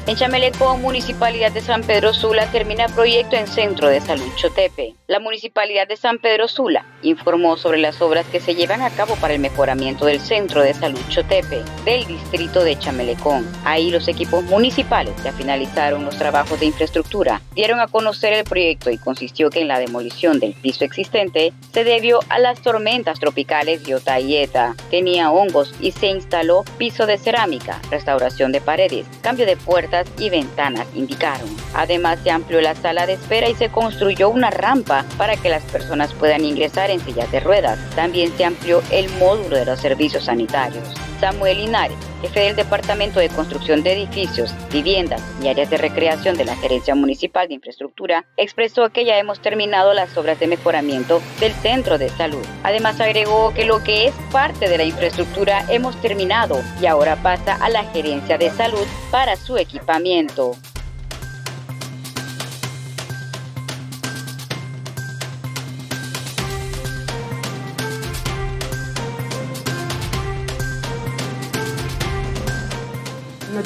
En 0.07 0.15
Chamelecón, 0.15 0.81
Municipalidad 0.81 1.51
de 1.51 1.59
San 1.59 1.83
Pedro 1.83 2.13
Sula 2.13 2.49
termina 2.49 2.87
proyecto 2.87 3.35
en 3.35 3.45
Centro 3.45 3.89
de 3.89 3.99
Salud 3.99 4.31
Chotepe. 4.37 4.95
La 5.05 5.19
Municipalidad 5.19 5.85
de 5.85 5.97
San 5.97 6.19
Pedro 6.19 6.47
Sula 6.47 6.85
informó 7.01 7.57
sobre 7.57 7.77
las 7.77 8.01
obras 8.01 8.25
que 8.27 8.39
se 8.39 8.55
llevan 8.55 8.81
a 8.81 8.89
cabo 8.89 9.15
para 9.15 9.33
el 9.33 9.41
mejoramiento 9.41 10.05
del 10.05 10.21
Centro 10.21 10.61
de 10.61 10.73
Salud 10.73 11.01
Chotepe 11.09 11.61
del 11.83 12.05
distrito 12.07 12.63
de 12.63 12.79
Chamelecón. 12.79 13.45
Ahí 13.65 13.91
los 13.91 14.07
equipos 14.07 14.45
municipales 14.45 15.13
ya 15.25 15.33
finalizaron 15.33 16.05
los 16.05 16.17
trabajos 16.17 16.57
de 16.57 16.67
infraestructura, 16.67 17.41
dieron 17.53 17.81
a 17.81 17.87
conocer 17.87 18.31
el 18.31 18.45
proyecto 18.45 18.89
y 18.89 18.97
consistió 18.97 19.49
que 19.49 19.59
en 19.59 19.67
la 19.67 19.79
demolición 19.79 20.39
del 20.39 20.53
piso 20.53 20.85
existente 20.85 21.51
se 21.73 21.83
debió 21.83 22.19
a 22.29 22.39
las 22.39 22.61
tormentas 22.61 23.19
tropicales 23.19 23.85
Iota 23.85 24.21
y 24.21 24.37
Eta. 24.37 24.73
Tenía 24.89 25.31
hongos 25.31 25.73
y 25.81 25.91
se 25.91 26.07
instaló 26.07 26.63
piso 26.77 27.05
de 27.05 27.17
cerámica, 27.17 27.81
restauración 27.91 28.53
de 28.53 28.61
paredes, 28.61 29.05
cambio 29.21 29.45
de 29.45 29.57
y 30.19 30.29
ventanas, 30.29 30.87
indicaron. 30.93 31.47
Además, 31.73 32.19
se 32.23 32.31
amplió 32.31 32.61
la 32.61 32.75
sala 32.75 33.05
de 33.05 33.13
espera 33.13 33.49
y 33.49 33.55
se 33.55 33.69
construyó 33.69 34.29
una 34.29 34.49
rampa 34.49 35.05
para 35.17 35.35
que 35.35 35.49
las 35.49 35.63
personas 35.63 36.13
puedan 36.13 36.43
ingresar 36.43 36.89
en 36.89 36.99
sillas 36.99 37.31
de 37.31 37.39
ruedas. 37.39 37.79
También 37.95 38.35
se 38.37 38.45
amplió 38.45 38.81
el 38.91 39.09
módulo 39.17 39.55
de 39.55 39.65
los 39.65 39.79
servicios 39.79 40.25
sanitarios. 40.25 40.87
Samuel 41.19 41.57
Linares, 41.57 41.97
jefe 42.21 42.41
del 42.41 42.55
Departamento 42.55 43.19
de 43.19 43.29
Construcción 43.29 43.83
de 43.83 43.93
Edificios, 43.93 44.53
Viviendas 44.71 45.21
y 45.41 45.47
Áreas 45.47 45.69
de 45.69 45.77
Recreación 45.77 46.37
de 46.37 46.45
la 46.45 46.55
Gerencia 46.55 46.95
Municipal 46.95 47.47
de 47.47 47.55
Infraestructura, 47.55 48.25
expresó 48.37 48.89
que 48.89 49.05
ya 49.05 49.17
hemos 49.17 49.41
terminado 49.41 49.93
las 49.93 50.17
obras 50.17 50.39
de 50.39 50.47
mejoramiento 50.47 51.21
del 51.39 51.53
centro 51.53 51.97
de 51.97 52.09
salud. 52.09 52.45
Además 52.63 52.99
agregó 52.99 53.53
que 53.53 53.65
lo 53.65 53.83
que 53.83 54.07
es 54.07 54.15
parte 54.31 54.69
de 54.69 54.77
la 54.77 54.83
infraestructura 54.83 55.65
hemos 55.69 55.99
terminado 56.01 56.61
y 56.81 56.85
ahora 56.85 57.15
pasa 57.17 57.55
a 57.55 57.69
la 57.69 57.83
Gerencia 57.85 58.37
de 58.37 58.49
Salud 58.51 58.85
para 59.11 59.35
su 59.35 59.57
equipamiento. 59.57 60.55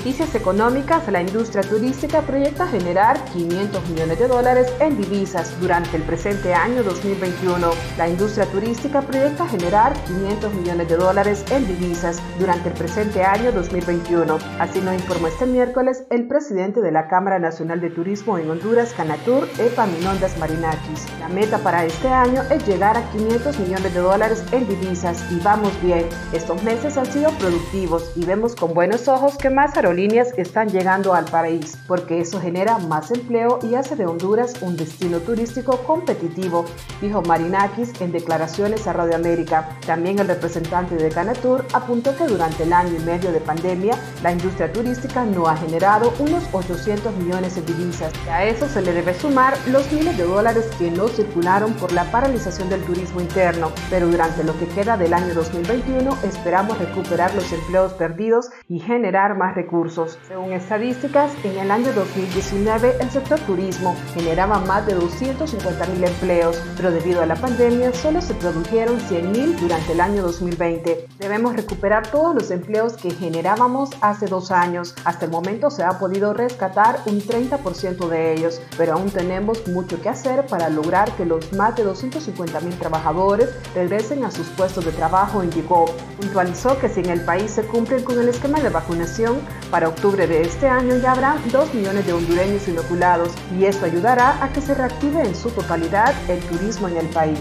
Noticias 0.01 0.34
económicas, 0.34 1.08
la 1.12 1.22
industria 1.22 1.62
turística 1.62 2.24
proyecta 2.24 2.65
generar 2.65 3.24
500 3.25 3.88
millones 3.88 4.17
de 4.17 4.27
dólares 4.27 4.74
en 4.79 4.98
divisas 4.98 5.53
durante 5.62 5.96
el 5.96 6.01
presente 6.01 6.55
año 6.55 6.81
2021. 6.81 7.70
La 8.00 8.10
industria 8.10 8.48
turística 8.48 9.03
proyecta 9.03 9.48
generar 9.48 9.93
500 10.08 10.53
millones 10.55 10.89
de 10.89 10.98
dólares 10.98 11.46
en 11.51 11.67
divisas 11.67 12.20
durante 12.39 12.70
el 12.70 12.74
presente 12.74 13.22
año 13.22 13.51
2021. 13.51 14.39
Así 14.60 14.81
lo 14.81 14.91
informó 14.91 15.27
este 15.27 15.46
miércoles 15.46 16.03
el 16.10 16.27
presidente 16.27 16.81
de 16.81 16.91
la 16.91 17.08
Cámara 17.08 17.38
Nacional 17.38 17.79
de 17.79 17.91
Turismo 17.91 18.39
en 18.39 18.50
Honduras, 18.50 18.96
Canatur, 18.98 19.48
Epa 19.60 19.86
Minondas 19.86 20.36
Marinakis. 20.39 21.05
La 21.20 21.27
meta 21.27 21.60
para 21.60 21.86
este 21.86 22.08
año 22.08 22.41
es 22.50 22.65
llegar 22.65 22.98
a 22.98 23.08
500 23.12 23.60
millones 23.60 23.93
de 23.93 24.00
dólares 24.00 24.43
en 24.51 24.67
divisas 24.67 25.24
y 25.31 25.39
vamos 25.41 25.79
bien. 25.84 26.10
Estos 26.34 26.63
meses 26.63 26.98
han 26.98 27.05
sido 27.05 27.29
productivos 27.38 28.12
y 28.15 28.25
vemos 28.25 28.55
con 28.55 28.74
buenos 28.74 29.08
ojos 29.08 29.38
que 29.38 29.51
más 29.51 29.75
aerolíneas 29.92 30.34
están 30.38 30.70
llegando 30.70 31.14
al 31.14 31.26
país, 31.26 31.78
porque 31.86 32.22
eso 32.22 32.40
genera 32.40 32.78
más 32.78 33.12
empleo 33.12 33.60
y 33.62 33.76
hace 33.76 33.98
de 33.98 34.06
Honduras 34.06 34.62
un 34.62 34.78
destino 34.78 35.20
turístico 35.20 35.84
competitivo, 35.84 36.64
dijo 37.02 37.22
Marinakis 37.24 38.00
en 38.00 38.14
declaraciones 38.14 38.88
a 38.88 38.94
Radio 38.94 39.16
América. 39.16 39.78
También 39.86 40.20
el 40.20 40.30
representante 40.30 40.96
de 40.96 41.10
Canatur 41.10 41.66
apuntó 41.74 42.16
que 42.16 42.26
durante 42.26 42.64
el 42.64 42.72
año 42.72 42.96
y 42.98 43.04
medio 43.04 43.34
de 43.34 43.42
pandemia, 43.42 43.98
la 44.24 44.32
industria 44.32 44.72
turística 44.72 45.26
no 45.26 45.48
ha 45.48 45.58
generado 45.58 46.14
unos 46.20 46.44
800 46.54 47.14
millones 47.18 47.56
de 47.56 47.62
divisas. 47.62 48.14
Y 48.26 48.30
a 48.30 48.46
eso 48.46 48.70
se 48.70 48.82
le 48.82 48.94
debe 48.94 49.14
sumar 49.14 49.58
los 49.68 49.92
miles 49.92 50.18
de 50.18 50.24
dólares 50.24 50.70
que 50.80 50.90
no 50.90 51.10
circularon 51.10 51.74
por 51.74 51.92
la 51.92 52.10
paralización 52.12 52.70
del 52.70 52.82
turismo 52.84 53.20
interno, 53.20 53.72
pero 53.90 54.08
durante 54.08 54.46
lo 54.46 54.58
que 54.58 54.68
queda 54.68 54.96
del 54.96 55.14
año 55.14 55.34
2021 55.34 56.18
esperamos 56.24 56.78
recuperar 56.78 57.36
los 57.36 57.52
empleos 57.52 57.94
perdidos 57.94 58.50
y 58.70 58.80
generar 58.80 59.36
más 59.36 59.54
recursos. 59.54 59.81
Según 59.90 60.54
estadísticas, 60.54 61.32
en 61.44 61.58
el 61.58 61.72
año 61.72 61.92
2019 61.94 62.98
el 63.00 63.10
sector 63.10 63.40
turismo 63.40 63.96
generaba 64.14 64.60
más 64.60 64.86
de 64.86 64.94
250 64.94 65.88
mil 65.88 66.04
empleos, 66.04 66.62
pero 66.78 66.92
debido 66.92 67.22
a 67.22 67.26
la 67.26 67.36
pandemia 67.36 67.92
solo 67.92 68.22
se 68.22 68.36
produjeron 68.36 69.00
100 69.00 69.32
mil 69.32 69.60
durante 69.60 69.94
el 69.94 70.02
año 70.02 70.22
2020. 70.22 71.08
Debemos 71.18 71.56
recuperar 71.56 72.08
todos 72.08 72.36
los 72.36 72.52
empleos 72.52 72.94
que 72.94 73.10
generábamos 73.10 73.90
hace 74.02 74.28
dos 74.28 74.52
años. 74.52 74.94
Hasta 75.04 75.26
el 75.26 75.32
momento 75.32 75.72
se 75.72 75.84
ha 75.84 75.98
podido 75.98 76.34
rescatar 76.34 77.00
un 77.08 77.20
30% 77.20 78.08
de 78.08 78.34
ellos, 78.34 78.62
pero 78.78 78.94
aún 78.94 79.10
tenemos 79.10 79.68
mucho 79.68 80.00
que 80.00 80.10
hacer 80.10 80.46
para 80.46 80.70
lograr 80.70 81.12
que 81.14 81.26
los 81.26 81.54
más 81.54 81.76
de 81.76 81.84
250 81.84 82.60
mil 82.60 82.78
trabajadores 82.78 83.50
regresen 83.74 84.26
a 84.26 84.32
sus 84.32 84.48
puestos 84.50 84.86
de 84.86 84.92
trabajo, 84.92 85.44
indicó. 85.44 85.86
Puntualizó 86.18 86.78
que 86.78 86.88
si 86.88 87.00
en 87.00 87.10
el 87.10 87.22
país 87.22 87.50
se 87.50 87.64
cumplen 87.64 88.04
con 88.04 88.20
el 88.20 88.30
esquema 88.30 88.60
de 88.60 88.70
vacunación, 88.70 89.40
para 89.72 89.88
octubre 89.88 90.28
de 90.28 90.42
este 90.42 90.68
año 90.68 90.98
ya 90.98 91.13
habrá 91.13 91.38
2 91.50 91.74
millones 91.74 92.06
de 92.06 92.12
hondureños 92.12 92.68
inoculados 92.68 93.32
y 93.58 93.66
esto 93.66 93.86
ayudará 93.86 94.44
a 94.44 94.51
que 94.51 94.60
se 94.60 94.75
reactive 94.75 95.22
en 95.22 95.34
su 95.34 95.50
totalidad 95.50 96.13
el 96.30 96.40
turismo 96.42 96.90
en 96.90 96.98
el 96.98 97.08
país. 97.08 97.40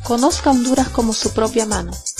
Conozca 0.03 0.51
Honduras 0.51 0.89
como 0.89 1.13
su 1.13 1.33
propia 1.33 1.65
mano. 1.65 1.91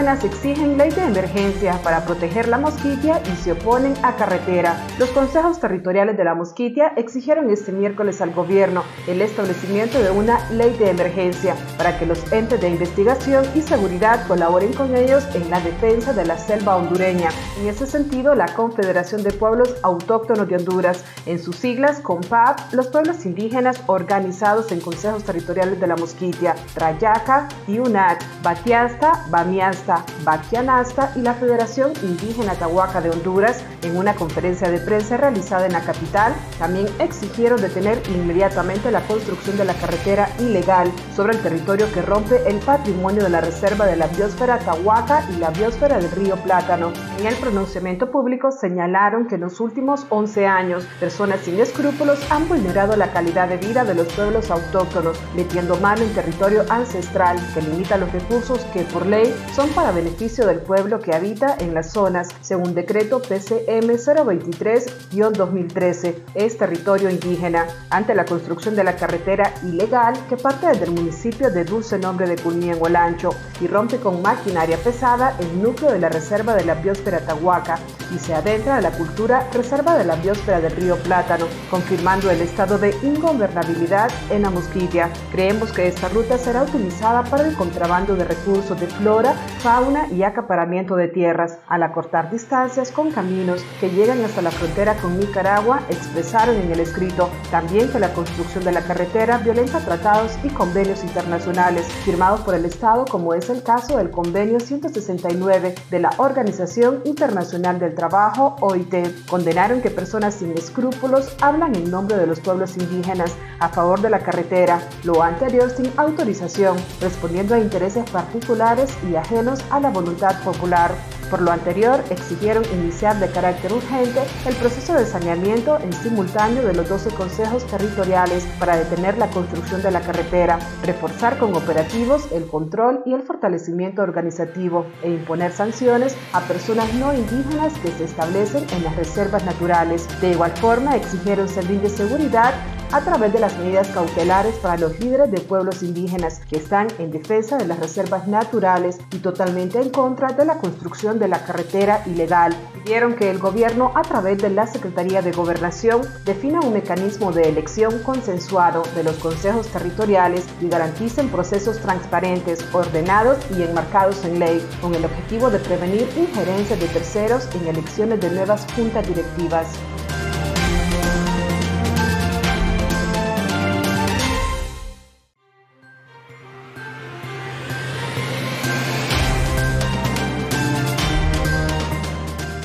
Indígenas 0.00 0.24
exigen 0.24 0.78
ley 0.78 0.88
de 0.92 1.04
emergencia 1.04 1.78
para 1.82 2.06
proteger 2.06 2.48
la 2.48 2.56
mosquitia 2.56 3.20
y 3.30 3.36
se 3.36 3.52
oponen 3.52 3.92
a 4.02 4.16
carretera. 4.16 4.82
Los 4.98 5.10
consejos 5.10 5.60
territoriales 5.60 6.16
de 6.16 6.24
la 6.24 6.34
mosquitia 6.34 6.94
exigieron 6.96 7.50
este 7.50 7.70
miércoles 7.70 8.22
al 8.22 8.32
gobierno 8.32 8.82
el 9.06 9.20
establecimiento 9.20 10.02
de 10.02 10.10
una 10.10 10.48
ley 10.52 10.74
de 10.78 10.88
emergencia 10.88 11.54
para 11.76 11.98
que 11.98 12.06
los 12.06 12.32
entes 12.32 12.62
de 12.62 12.70
investigación 12.70 13.44
y 13.54 13.60
seguridad 13.60 14.26
colaboren 14.26 14.72
con 14.72 14.96
ellos 14.96 15.22
en 15.34 15.50
la 15.50 15.60
defensa 15.60 16.14
de 16.14 16.24
la 16.24 16.38
selva 16.38 16.76
hondureña. 16.76 17.28
En 17.60 17.68
ese 17.68 17.86
sentido, 17.86 18.34
la 18.34 18.46
Confederación 18.54 19.22
de 19.22 19.32
Pueblos 19.32 19.76
Autóctonos 19.82 20.48
de 20.48 20.56
Honduras, 20.56 21.04
en 21.26 21.38
sus 21.38 21.56
siglas 21.56 22.00
COMPAP, 22.00 22.72
los 22.72 22.88
pueblos 22.88 23.26
indígenas 23.26 23.82
organizados 23.86 24.72
en 24.72 24.80
consejos 24.80 25.24
territoriales 25.24 25.78
de 25.78 25.86
la 25.86 25.96
mosquitia, 25.96 26.54
Trayaca, 26.72 27.48
Tiunat, 27.66 28.22
Batiasta, 28.42 29.26
Bamiasta, 29.28 29.89
Baquianasta 30.24 31.12
y 31.16 31.20
la 31.20 31.34
Federación 31.34 31.92
Indígena 32.02 32.54
Tahuaca 32.54 33.00
de 33.00 33.10
Honduras, 33.10 33.62
en 33.82 33.96
una 33.96 34.14
conferencia 34.14 34.70
de 34.70 34.78
prensa 34.78 35.16
realizada 35.16 35.66
en 35.66 35.72
la 35.72 35.80
capital, 35.80 36.34
también 36.58 36.86
exigieron 36.98 37.60
detener 37.60 38.02
inmediatamente 38.08 38.90
la 38.90 39.00
construcción 39.02 39.56
de 39.56 39.64
la 39.64 39.74
carretera 39.74 40.30
ilegal 40.38 40.90
sobre 41.14 41.34
el 41.34 41.42
territorio 41.42 41.90
que 41.92 42.02
rompe 42.02 42.48
el 42.48 42.58
patrimonio 42.58 43.22
de 43.22 43.30
la 43.30 43.40
Reserva 43.40 43.86
de 43.86 43.96
la 43.96 44.06
Biosfera 44.06 44.58
Tahuaca 44.58 45.24
y 45.30 45.36
la 45.36 45.50
Biosfera 45.50 45.98
del 45.98 46.10
Río 46.10 46.36
Plátano. 46.36 46.92
En 47.18 47.26
el 47.26 47.34
pronunciamiento 47.36 48.10
público 48.10 48.50
señalaron 48.52 49.26
que 49.26 49.34
en 49.34 49.42
los 49.42 49.60
últimos 49.60 50.06
11 50.08 50.46
años, 50.46 50.84
personas 50.98 51.40
sin 51.40 51.58
escrúpulos 51.58 52.18
han 52.30 52.48
vulnerado 52.48 52.96
la 52.96 53.12
calidad 53.12 53.48
de 53.48 53.56
vida 53.56 53.84
de 53.84 53.94
los 53.94 54.06
pueblos 54.12 54.50
autóctonos, 54.50 55.18
metiendo 55.34 55.76
mano 55.76 56.02
en 56.02 56.14
territorio 56.14 56.64
ancestral 56.68 57.38
que 57.54 57.62
limita 57.62 57.96
los 57.96 58.12
recursos 58.12 58.60
que 58.72 58.82
por 58.82 59.06
ley 59.06 59.34
son 59.54 59.68
beneficio 59.90 60.46
del 60.46 60.60
pueblo 60.60 61.00
que 61.00 61.14
habita 61.14 61.56
en 61.58 61.72
las 61.74 61.92
zonas, 61.92 62.28
según 62.42 62.74
decreto 62.74 63.22
PCM 63.22 63.88
023-2013. 63.88 66.14
Es 66.34 66.58
territorio 66.58 67.08
indígena. 67.08 67.66
Ante 67.88 68.14
la 68.14 68.26
construcción 68.26 68.76
de 68.76 68.84
la 68.84 68.96
carretera 68.96 69.54
ilegal 69.64 70.12
que 70.28 70.36
parte 70.36 70.66
desde 70.68 70.84
el 70.84 70.92
municipio 70.92 71.50
de 71.50 71.64
Dulce 71.64 71.98
Nombre 71.98 72.28
de 72.28 72.36
Culmí 72.36 72.70
en 72.70 72.80
Olancho 72.80 73.30
y 73.60 73.66
rompe 73.66 73.96
con 73.96 74.22
maquinaria 74.22 74.76
pesada 74.76 75.34
el 75.40 75.62
núcleo 75.62 75.90
de 75.90 75.98
la 75.98 76.10
reserva 76.10 76.54
de 76.54 76.66
la 76.66 76.74
biosfera 76.74 77.18
Tahuaca 77.20 77.78
y 78.14 78.18
se 78.18 78.34
adentra 78.34 78.76
a 78.76 78.80
la 78.80 78.92
cultura 78.92 79.48
reserva 79.52 79.96
de 79.96 80.04
la 80.04 80.14
biosfera 80.16 80.60
del 80.60 80.76
río 80.76 80.96
Plátano, 80.96 81.46
confirmando 81.70 82.30
el 82.30 82.42
estado 82.42 82.76
de 82.78 82.94
ingobernabilidad 83.02 84.10
en 84.30 84.42
la 84.42 84.50
mosquilla. 84.50 85.08
Creemos 85.32 85.72
que 85.72 85.88
esta 85.88 86.10
ruta 86.10 86.36
será 86.38 86.64
utilizada 86.64 87.24
para 87.24 87.48
el 87.48 87.56
contrabando 87.56 88.14
de 88.14 88.24
recursos 88.24 88.78
de 88.78 88.86
flora, 88.86 89.34
fauna 89.70 90.08
y 90.10 90.24
acaparamiento 90.24 90.96
de 90.96 91.06
tierras, 91.06 91.58
al 91.68 91.84
acortar 91.84 92.28
distancias 92.28 92.90
con 92.90 93.12
caminos 93.12 93.64
que 93.78 93.88
llegan 93.88 94.24
hasta 94.24 94.42
la 94.42 94.50
frontera 94.50 94.96
con 94.96 95.16
Nicaragua, 95.16 95.82
expresaron 95.88 96.56
en 96.56 96.72
el 96.72 96.80
escrito 96.80 97.30
también 97.52 97.88
que 97.88 98.00
la 98.00 98.12
construcción 98.12 98.64
de 98.64 98.72
la 98.72 98.82
carretera 98.82 99.38
violenta 99.38 99.78
tratados 99.78 100.36
y 100.42 100.48
convenios 100.48 101.04
internacionales 101.04 101.86
firmados 102.04 102.40
por 102.40 102.56
el 102.56 102.64
Estado, 102.64 103.04
como 103.04 103.32
es 103.32 103.48
el 103.48 103.62
caso 103.62 103.98
del 103.98 104.10
convenio 104.10 104.58
169 104.58 105.76
de 105.88 106.00
la 106.00 106.10
Organización 106.16 107.02
Internacional 107.04 107.78
del 107.78 107.94
Trabajo, 107.94 108.56
OIT. 108.60 109.24
Condenaron 109.28 109.82
que 109.82 109.90
personas 109.90 110.34
sin 110.34 110.50
escrúpulos 110.50 111.36
hablan 111.40 111.76
en 111.76 111.92
nombre 111.92 112.16
de 112.16 112.26
los 112.26 112.40
pueblos 112.40 112.76
indígenas 112.76 113.36
a 113.60 113.68
favor 113.68 114.00
de 114.00 114.10
la 114.10 114.18
carretera, 114.18 114.80
lo 115.04 115.22
anterior 115.22 115.70
sin 115.70 115.92
autorización, 115.96 116.76
respondiendo 117.00 117.54
a 117.54 117.60
intereses 117.60 118.08
particulares 118.10 118.90
y 119.08 119.14
ajenos 119.14 119.49
a 119.70 119.80
la 119.80 119.90
voluntad 119.90 120.42
popular. 120.42 120.94
Por 121.30 121.42
lo 121.42 121.52
anterior, 121.52 122.02
exigieron 122.10 122.64
iniciar 122.72 123.18
de 123.20 123.30
carácter 123.30 123.72
urgente 123.72 124.20
el 124.46 124.54
proceso 124.56 124.94
de 124.94 125.06
saneamiento 125.06 125.78
en 125.78 125.92
simultáneo 125.92 126.64
de 126.64 126.74
los 126.74 126.88
12 126.88 127.10
consejos 127.10 127.64
territoriales 127.66 128.44
para 128.58 128.76
detener 128.76 129.16
la 129.16 129.30
construcción 129.30 129.80
de 129.82 129.92
la 129.92 130.00
carretera, 130.00 130.58
reforzar 130.82 131.38
con 131.38 131.54
operativos 131.54 132.30
el 132.32 132.46
control 132.46 133.02
y 133.06 133.14
el 133.14 133.22
fortalecimiento 133.22 134.02
organizativo 134.02 134.86
e 135.02 135.10
imponer 135.10 135.52
sanciones 135.52 136.16
a 136.32 136.40
personas 136.40 136.92
no 136.94 137.14
indígenas 137.14 137.72
que 137.78 137.92
se 137.92 138.04
establecen 138.04 138.66
en 138.72 138.82
las 138.82 138.96
reservas 138.96 139.44
naturales. 139.44 140.08
De 140.20 140.32
igual 140.32 140.50
forma, 140.52 140.96
exigieron 140.96 141.48
servir 141.48 141.80
de 141.80 141.90
seguridad 141.90 142.54
a 142.92 143.00
través 143.02 143.32
de 143.32 143.38
las 143.38 143.56
medidas 143.58 143.88
cautelares 143.88 144.54
para 144.56 144.76
los 144.76 144.98
líderes 144.98 145.30
de 145.30 145.40
pueblos 145.40 145.82
indígenas 145.82 146.40
que 146.48 146.56
están 146.56 146.88
en 146.98 147.10
defensa 147.10 147.56
de 147.56 147.66
las 147.66 147.78
reservas 147.78 148.26
naturales 148.26 148.98
y 149.12 149.18
totalmente 149.18 149.80
en 149.80 149.90
contra 149.90 150.28
de 150.32 150.44
la 150.44 150.58
construcción 150.58 151.18
de 151.18 151.28
la 151.28 151.44
carretera 151.44 152.02
ilegal. 152.06 152.56
Pidieron 152.74 153.14
que 153.14 153.30
el 153.30 153.38
gobierno, 153.38 153.92
a 153.94 154.02
través 154.02 154.38
de 154.38 154.50
la 154.50 154.66
Secretaría 154.66 155.22
de 155.22 155.32
Gobernación, 155.32 156.02
defina 156.24 156.60
un 156.60 156.72
mecanismo 156.72 157.32
de 157.32 157.42
elección 157.42 158.02
consensuado 158.02 158.82
de 158.94 159.04
los 159.04 159.16
consejos 159.16 159.68
territoriales 159.68 160.44
y 160.60 160.68
garanticen 160.68 161.28
procesos 161.28 161.78
transparentes, 161.80 162.64
ordenados 162.72 163.38
y 163.56 163.62
enmarcados 163.62 164.24
en 164.24 164.38
ley, 164.38 164.66
con 164.80 164.94
el 164.94 165.04
objetivo 165.04 165.50
de 165.50 165.58
prevenir 165.58 166.08
injerencias 166.16 166.80
de 166.80 166.88
terceros 166.88 167.48
en 167.54 167.68
elecciones 167.68 168.20
de 168.20 168.30
nuevas 168.30 168.66
juntas 168.74 169.06
directivas. 169.06 169.68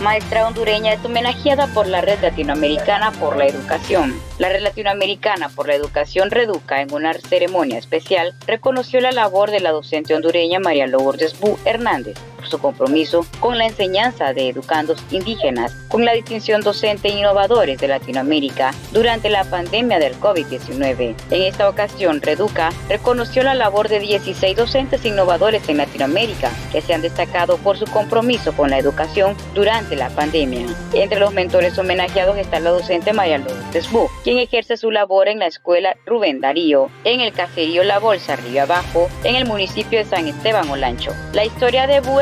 Maestra 0.06 0.46
hondureña 0.46 0.94
es 0.94 1.04
homenajeada 1.04 1.66
por 1.74 1.88
la 1.88 2.00
Red 2.00 2.20
Latinoamericana 2.22 3.12
por 3.14 3.38
la 3.38 3.48
Educación. 3.48 4.14
La 4.38 4.50
Red 4.50 4.62
Latinoamericana 4.62 5.50
por 5.50 5.68
la 5.68 5.74
Educación 5.74 6.30
Reduca, 6.30 6.80
en 6.82 6.94
una 6.94 7.12
ceremonia 7.16 7.80
especial, 7.80 8.36
reconoció 8.46 9.00
la 9.02 9.12
labor 9.12 9.50
de 9.50 9.62
la 9.62 9.72
docente 9.72 10.14
hondureña 10.14 10.60
María 10.60 10.86
Lourdes 10.86 11.40
Bu 11.40 11.58
Hernández, 11.66 12.20
su 12.48 12.60
compromiso 12.60 13.26
con 13.40 13.58
la 13.58 13.66
enseñanza 13.66 14.34
de 14.34 14.50
educandos 14.50 15.04
indígenas, 15.12 15.74
con 15.90 16.06
la 16.06 16.14
distinción 16.14 16.62
docente 16.62 17.10
innovadores 17.10 17.80
de 17.80 17.88
Latinoamérica 17.88 18.74
durante 18.92 19.30
la 19.30 19.44
pandemia 19.44 20.00
del 20.00 20.20
COVID-19. 20.20 21.16
En 21.32 21.42
esta 21.42 21.70
ocasión, 21.70 22.22
Reduca 22.22 22.72
reconoció 22.90 23.44
la 23.44 23.54
labor 23.54 23.90
de 23.90 24.00
16 24.00 24.56
docentes 24.56 25.06
innovadores 25.06 25.68
en 25.70 25.78
Latinoamérica 25.78 26.52
que 26.72 26.82
se 26.82 26.94
han 26.94 27.02
destacado 27.02 27.58
por 27.58 27.78
su 27.78 27.86
compromiso 27.86 28.54
con 28.54 28.70
la 28.70 28.78
educación 28.78 29.36
durante 29.54 29.96
la 29.96 30.10
pandemia. 30.10 30.66
Entre 30.94 31.20
los 31.20 31.34
mentores 31.34 31.78
homenajeados 31.78 32.38
está 32.38 32.60
la 32.60 32.72
docente 32.72 33.14
María 33.14 33.38
Lourdes 33.38 33.92
Bu, 33.92 34.10
quien 34.24 34.38
ejerce 34.38 34.78
su 34.78 34.92
labor 34.92 35.28
en 35.28 35.40
la 35.40 35.48
escuela 35.48 35.96
Rubén 36.06 36.42
Darío, 36.42 36.90
en 37.04 37.22
el 37.22 37.34
caserío 37.34 37.84
La 37.84 38.00
Bolsa 38.00 38.36
Río 38.36 38.64
Abajo, 38.64 39.10
en 39.24 39.36
el 39.36 39.46
municipio 39.46 40.00
de 40.00 40.06
San 40.06 40.28
Esteban 40.28 40.70
Olancho. 40.70 41.12
La 41.34 41.46
historia 41.46 41.88
de 41.88 42.00
Bu 42.00 42.20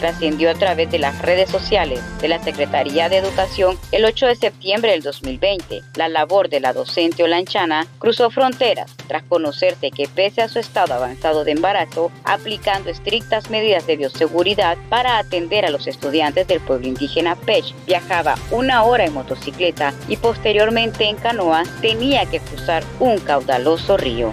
trascendió 0.00 0.50
a 0.50 0.54
través 0.54 0.90
de 0.90 0.98
las 0.98 1.20
redes 1.22 1.48
sociales 1.48 2.00
de 2.20 2.28
la 2.28 2.42
Secretaría 2.42 3.08
de 3.08 3.18
Educación 3.18 3.78
el 3.92 4.04
8 4.04 4.26
de 4.26 4.34
septiembre 4.34 4.90
del 4.90 5.02
2020. 5.02 5.82
La 5.94 6.08
labor 6.08 6.48
de 6.48 6.60
la 6.60 6.72
docente 6.72 7.22
olanchana 7.22 7.86
cruzó 7.98 8.30
fronteras 8.30 8.94
tras 9.06 9.22
conocerse 9.22 9.90
que 9.90 10.08
pese 10.08 10.42
a 10.42 10.48
su 10.48 10.58
estado 10.58 10.94
avanzado 10.94 11.44
de 11.44 11.52
embarazo, 11.52 12.10
aplicando 12.24 12.90
estrictas 12.90 13.48
medidas 13.48 13.86
de 13.86 13.96
bioseguridad 13.96 14.76
para 14.88 15.18
atender 15.18 15.64
a 15.64 15.70
los 15.70 15.86
estudiantes 15.86 16.46
del 16.48 16.60
pueblo 16.60 16.88
indígena 16.88 17.36
Pech, 17.36 17.72
viajaba 17.86 18.36
una 18.50 18.82
hora 18.82 19.04
en 19.04 19.14
motocicleta 19.14 19.94
y 20.08 20.16
posteriormente 20.16 21.04
en 21.04 21.16
canoa 21.16 21.62
tenía 21.80 22.26
que 22.26 22.40
cruzar 22.40 22.82
un 22.98 23.18
caudaloso 23.18 23.96
río. 23.96 24.32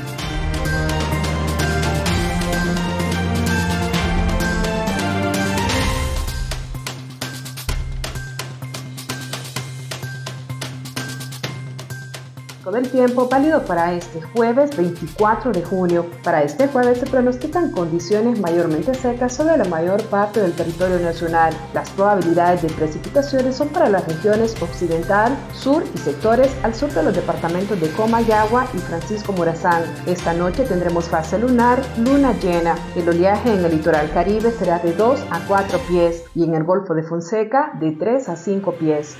Del 12.71 12.89
tiempo 12.89 13.27
válido 13.27 13.63
para 13.65 13.93
este 13.93 14.21
jueves 14.21 14.75
24 14.75 15.51
de 15.51 15.61
junio. 15.63 16.05
Para 16.23 16.43
este 16.43 16.67
jueves 16.67 16.99
se 16.99 17.05
pronostican 17.05 17.71
condiciones 17.71 18.39
mayormente 18.39 18.93
secas 18.93 19.33
sobre 19.33 19.57
la 19.57 19.65
mayor 19.65 20.01
parte 20.05 20.41
del 20.41 20.53
territorio 20.53 20.99
nacional. 20.99 21.53
Las 21.73 21.89
probabilidades 21.91 22.61
de 22.61 22.69
precipitaciones 22.69 23.55
son 23.55 23.69
para 23.69 23.89
las 23.89 24.07
regiones 24.07 24.59
occidental, 24.61 25.37
sur 25.53 25.83
y 25.93 25.97
sectores 25.97 26.51
al 26.63 26.73
sur 26.73 26.91
de 26.93 27.03
los 27.03 27.15
departamentos 27.15 27.79
de 27.79 27.91
Comayagua 27.91 28.65
y 28.73 28.77
Francisco 28.77 29.33
Morazán. 29.33 29.83
Esta 30.05 30.33
noche 30.33 30.63
tendremos 30.63 31.05
fase 31.05 31.37
lunar, 31.37 31.81
luna 31.97 32.33
llena. 32.39 32.75
El 32.95 33.09
oleaje 33.09 33.53
en 33.53 33.65
el 33.65 33.71
litoral 33.71 34.09
caribe 34.13 34.51
será 34.51 34.79
de 34.79 34.93
2 34.93 35.19
a 35.29 35.39
4 35.47 35.79
pies 35.87 36.23
y 36.35 36.43
en 36.43 36.55
el 36.55 36.63
Golfo 36.63 36.93
de 36.93 37.03
Fonseca 37.03 37.71
de 37.79 37.91
3 37.91 38.29
a 38.29 38.35
5 38.35 38.73
pies. 38.73 39.17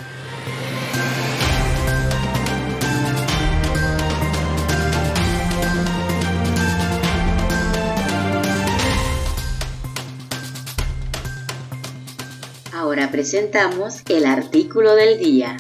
Ahora 12.74 13.12
presentamos 13.12 14.02
el 14.08 14.26
artículo 14.26 14.96
del 14.96 15.20
día. 15.20 15.58